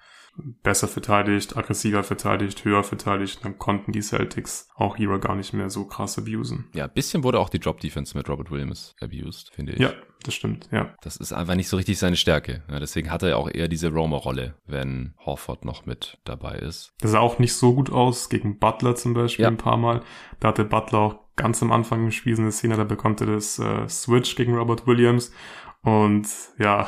[0.63, 3.43] besser verteidigt, aggressiver verteidigt, höher verteidigt.
[3.43, 6.67] Dann konnten die Celtics auch Hero gar nicht mehr so krass abusen.
[6.73, 9.79] Ja, ein bisschen wurde auch die Drop-Defense mit Robert Williams abused, finde ich.
[9.79, 10.93] Ja, das stimmt, ja.
[11.01, 12.63] Das ist einfach nicht so richtig seine Stärke.
[12.69, 16.93] Ja, deswegen hat er auch eher diese Roamer-Rolle, wenn Horford noch mit dabei ist.
[16.99, 19.49] Das sah auch nicht so gut aus gegen Butler zum Beispiel ja.
[19.49, 20.01] ein paar Mal.
[20.39, 23.27] Da hatte Butler auch ganz am Anfang im Spiel so eine Szene, da bekommt er
[23.27, 25.31] das äh, Switch gegen Robert Williams.
[25.83, 26.27] Und
[26.57, 26.87] ja,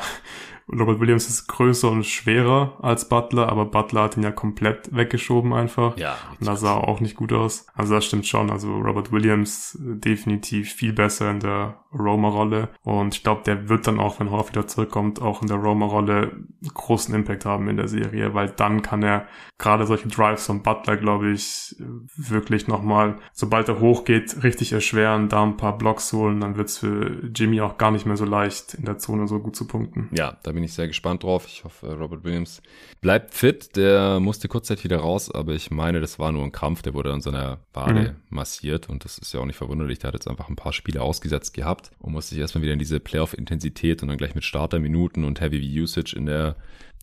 [0.78, 5.52] Robert Williams ist größer und schwerer als Butler, aber Butler hat ihn ja komplett weggeschoben
[5.52, 5.96] einfach.
[5.96, 6.16] Ja.
[6.40, 7.66] Und das sah auch nicht gut aus.
[7.74, 8.50] Also das stimmt schon.
[8.50, 12.70] Also Robert Williams äh, definitiv viel besser in der Roma-Rolle.
[12.82, 16.32] Und ich glaube, der wird dann auch, wenn Horf wieder zurückkommt, auch in der Roma-Rolle
[16.72, 19.26] großen Impact haben in der Serie, weil dann kann er
[19.58, 21.76] gerade solche Drives von Butler, glaube ich,
[22.16, 27.20] wirklich nochmal, sobald er hochgeht, richtig erschweren, da ein paar Blocks holen, dann wird's für
[27.34, 30.08] Jimmy auch gar nicht mehr so leicht, in der Zone so gut zu punkten.
[30.12, 31.46] Ja, da bin ich sehr gespannt drauf.
[31.46, 32.62] Ich hoffe, Robert Williams
[33.00, 33.76] bleibt fit.
[33.76, 36.82] Der musste kurzzeitig wieder raus, aber ich meine, das war nur ein Kampf.
[36.82, 38.16] Der wurde an seiner Wade mhm.
[38.36, 39.98] massiert und das ist ja auch nicht verwunderlich.
[40.00, 42.78] Der hat jetzt einfach ein paar Spiele ausgesetzt gehabt und musste sich erstmal wieder in
[42.78, 46.56] diese Playoff-Intensität und dann gleich mit Starterminuten und Heavy Usage in der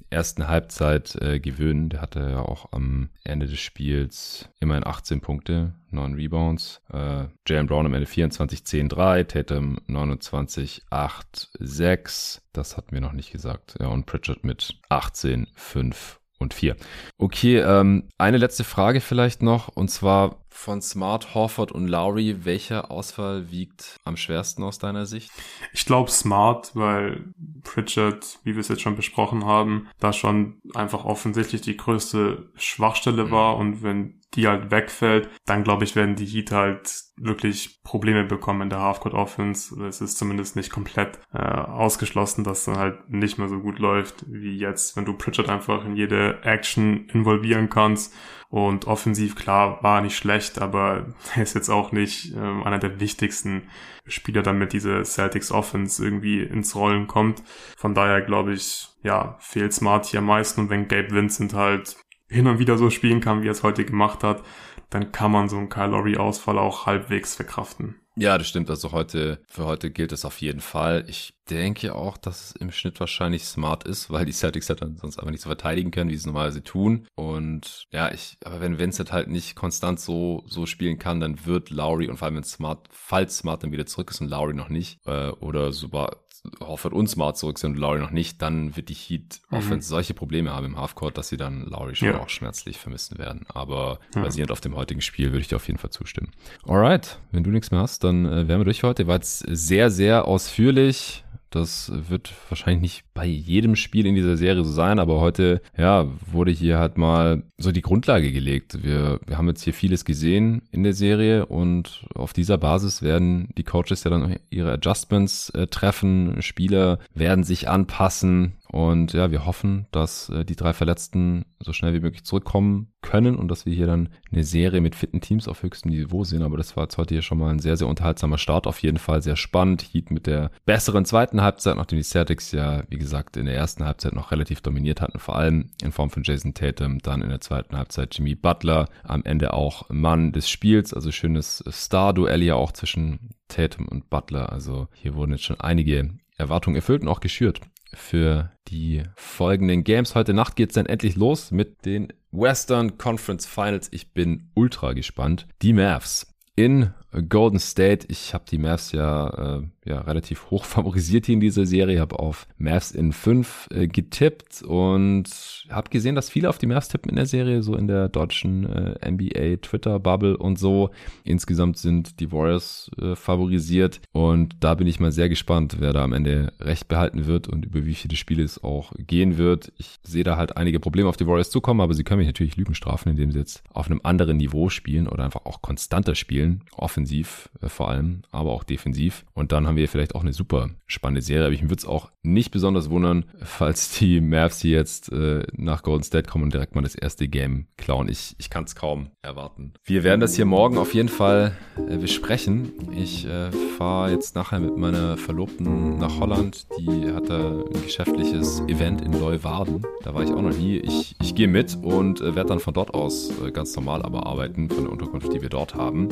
[0.10, 1.90] ersten Halbzeit äh, gewöhnen.
[1.90, 6.82] Der hatte ja auch am Ende des Spiels immerhin 18 Punkte, 9 Rebounds.
[6.92, 12.42] Äh, Jalen Brown am Ende 24, 10, 3, Tatum 29, 8, 6.
[12.54, 13.76] Das hatten wir noch nicht gesagt.
[13.80, 16.76] Ja, und Pritchard mit 18, 5 und 4.
[17.18, 22.92] Okay, ähm, eine letzte Frage vielleicht noch, und zwar von Smart, Horford und Lowry, welcher
[22.92, 25.32] Ausfall wiegt am schwersten aus deiner Sicht?
[25.72, 27.34] Ich glaube Smart, weil
[27.64, 33.26] Pritchard, wie wir es jetzt schon besprochen haben, da schon einfach offensichtlich die größte Schwachstelle
[33.26, 33.32] mhm.
[33.32, 38.24] war und wenn die halt wegfällt, dann glaube ich, werden die Heat halt wirklich Probleme
[38.24, 39.84] bekommen in der Halfcourt Offense.
[39.84, 44.26] Es ist zumindest nicht komplett äh, ausgeschlossen, dass dann halt nicht mehr so gut läuft
[44.28, 48.14] wie jetzt, wenn du Pritchard einfach in jede Action involvieren kannst.
[48.50, 53.00] Und offensiv, klar, war nicht schlecht, aber er ist jetzt auch nicht äh, einer der
[53.00, 53.70] wichtigsten
[54.06, 57.44] Spieler, damit diese Celtics Offense irgendwie ins Rollen kommt.
[57.78, 60.62] Von daher glaube ich, ja, fehlt Smart hier am meisten.
[60.62, 61.98] Und wenn Gabe Vincent halt
[62.30, 64.44] hin und wieder so spielen kann, wie er es heute gemacht hat,
[64.90, 67.96] dann kann man so einen Kyle Lowry Ausfall auch halbwegs verkraften.
[68.16, 68.70] Ja, das stimmt.
[68.70, 71.06] Also heute, für heute gilt es auf jeden Fall.
[71.08, 74.98] Ich denke auch, dass es im Schnitt wahrscheinlich smart ist, weil die Celtics halt dann
[74.98, 77.08] sonst einfach nicht so verteidigen können, wie sie es normalerweise tun.
[77.16, 81.70] Und ja, ich, aber wenn Vincent halt nicht konstant so, so spielen kann, dann wird
[81.70, 84.70] Lowry und vor allem wenn Smart, falls Smart dann wieder zurück ist und Lowry noch
[84.70, 86.18] nicht, äh, oder sogar
[86.62, 89.58] Horford und Smart zurück sind und Lowry noch nicht, dann wird die Heat mhm.
[89.58, 92.20] Offense solche Probleme haben im Halfcourt, dass sie dann Lowry schon ja.
[92.20, 93.46] auch schmerzlich vermissen werden.
[93.50, 94.22] Aber ja.
[94.22, 96.32] basierend auf dem heutigen Spiel würde ich dir auf jeden Fall zustimmen.
[96.66, 99.08] Alright, wenn du nichts mehr hast, dann äh, wären wir durch für heute.
[99.08, 101.24] War jetzt sehr, sehr ausführlich.
[101.50, 106.08] Das wird wahrscheinlich nicht bei jedem Spiel in dieser Serie so sein, aber heute, ja,
[106.32, 108.84] wurde hier halt mal so die Grundlage gelegt.
[108.84, 113.50] Wir, wir haben jetzt hier vieles gesehen in der Serie und auf dieser Basis werden
[113.58, 116.42] die Coaches ja dann ihre Adjustments äh, treffen.
[116.42, 118.54] Spieler werden sich anpassen.
[118.72, 123.36] Und ja, wir hoffen, dass äh, die drei Verletzten so schnell wie möglich zurückkommen können
[123.36, 126.44] und dass wir hier dann eine Serie mit fitten Teams auf höchstem Niveau sehen.
[126.44, 128.68] Aber das war jetzt heute hier schon mal ein sehr, sehr unterhaltsamer Start.
[128.68, 129.82] Auf jeden Fall sehr spannend.
[129.82, 133.86] Heat mit der besseren zweiten Halbzeit, nachdem die Celtics ja, wie gesagt, in der ersten
[133.86, 137.00] Halbzeit noch relativ dominiert hatten, vor allem in Form von Jason Tatum.
[137.00, 138.88] Dann in der zweiten Halbzeit Jimmy Butler.
[139.04, 140.94] Am Ende auch Mann des Spiels.
[140.94, 144.52] Also schönes Star-Duell ja auch zwischen Tatum und Butler.
[144.52, 147.62] Also hier wurden jetzt schon einige Erwartungen erfüllt und auch geschürt
[147.94, 150.16] für die folgenden Games.
[150.16, 153.90] Heute Nacht geht's dann endlich los mit den Western Conference Finals.
[153.92, 155.48] Ich bin ultra gespannt.
[155.62, 156.94] Die Mavs in
[157.28, 158.06] Golden State.
[158.10, 162.00] Ich habe die Mavs ja, äh, ja relativ hoch favorisiert hier in dieser Serie.
[162.00, 165.30] Habe auf Mavs in 5 äh, getippt und
[165.70, 168.66] habe gesehen, dass viele auf die Mavs tippen in der Serie, so in der deutschen
[168.66, 170.92] äh, NBA Twitter Bubble und so.
[171.24, 176.04] Insgesamt sind die Warriors äh, favorisiert und da bin ich mal sehr gespannt, wer da
[176.04, 179.72] am Ende recht behalten wird und über wie viele Spiele es auch gehen wird.
[179.78, 182.58] Ich sehe da halt einige Probleme auf die Warriors zukommen, aber sie können mich natürlich
[182.58, 186.64] Lügen strafen, indem sie jetzt auf einem anderen Niveau spielen oder einfach auch konstanter spielen.
[186.76, 189.26] Offen offensiv äh, vor allem, aber auch defensiv.
[189.34, 191.46] Und dann haben wir vielleicht auch eine super spannende Serie.
[191.46, 195.84] Aber ich würde es auch nicht besonders wundern, falls die Mavs hier jetzt äh, nach
[195.84, 198.10] Golden State kommen und direkt mal das erste Game klauen.
[198.10, 199.74] Ich, ich kann es kaum erwarten.
[199.86, 201.54] Wir werden das hier morgen auf jeden Fall
[201.88, 202.74] äh, besprechen.
[202.98, 206.68] Ich äh, fahre jetzt nachher mit meiner Verlobten nach Holland.
[206.80, 209.86] Die hat da ein geschäftliches Event in Leuwarden.
[210.04, 210.78] Da war ich auch noch nie.
[210.78, 214.26] Ich, ich gehe mit und äh, werde dann von dort aus äh, ganz normal aber
[214.26, 216.10] arbeiten, von der Unterkunft, die wir dort haben.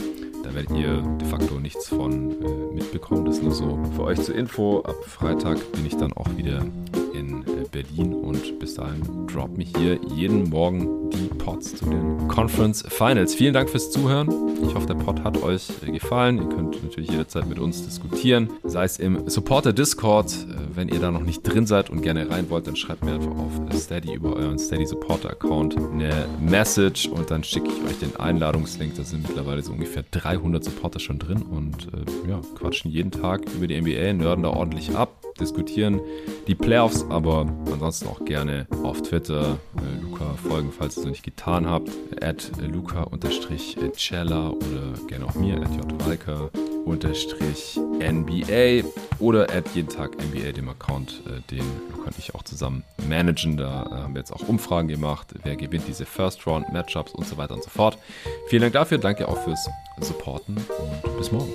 [0.48, 3.26] Da werdet ihr de facto nichts von äh, mitbekommen.
[3.26, 4.80] Das nur so für euch zur Info.
[4.80, 6.66] Ab Freitag bin ich dann auch wieder
[7.18, 12.28] in äh, Berlin und bis dahin drop mich hier jeden Morgen die Pods zu den
[12.28, 13.34] Conference Finals.
[13.34, 14.30] Vielen Dank fürs Zuhören.
[14.62, 16.38] Ich hoffe, der Pod hat euch äh, gefallen.
[16.38, 20.32] Ihr könnt natürlich jederzeit mit uns diskutieren, sei es im Supporter Discord.
[20.32, 23.14] Äh, wenn ihr da noch nicht drin seid und gerne rein wollt, dann schreibt mir
[23.14, 28.00] einfach auf Steady über euren Steady Supporter Account eine Message und dann schicke ich euch
[28.00, 28.96] den Einladungslink.
[28.96, 33.42] Da sind mittlerweile so ungefähr 300 Supporter schon drin und äh, ja, quatschen jeden Tag
[33.56, 35.10] über die NBA, nörden da ordentlich ab
[35.40, 36.02] diskutieren
[36.48, 41.12] die Playoffs, aber ansonsten auch gerne auf Twitter äh, Luca folgen, falls ihr es noch
[41.12, 41.90] nicht getan habt.
[42.22, 46.50] At Luca-Cella oder gerne auch mir, at jwalker
[48.00, 48.88] NBA
[49.20, 53.58] oder at jeden Tag NBA, dem Account, äh, den Luca und ich auch zusammen managen.
[53.58, 57.28] Da äh, haben wir jetzt auch Umfragen gemacht, wer gewinnt diese First Round Matchups und
[57.28, 57.98] so weiter und so fort.
[58.48, 61.52] Vielen Dank dafür, danke auch fürs Supporten und bis morgen.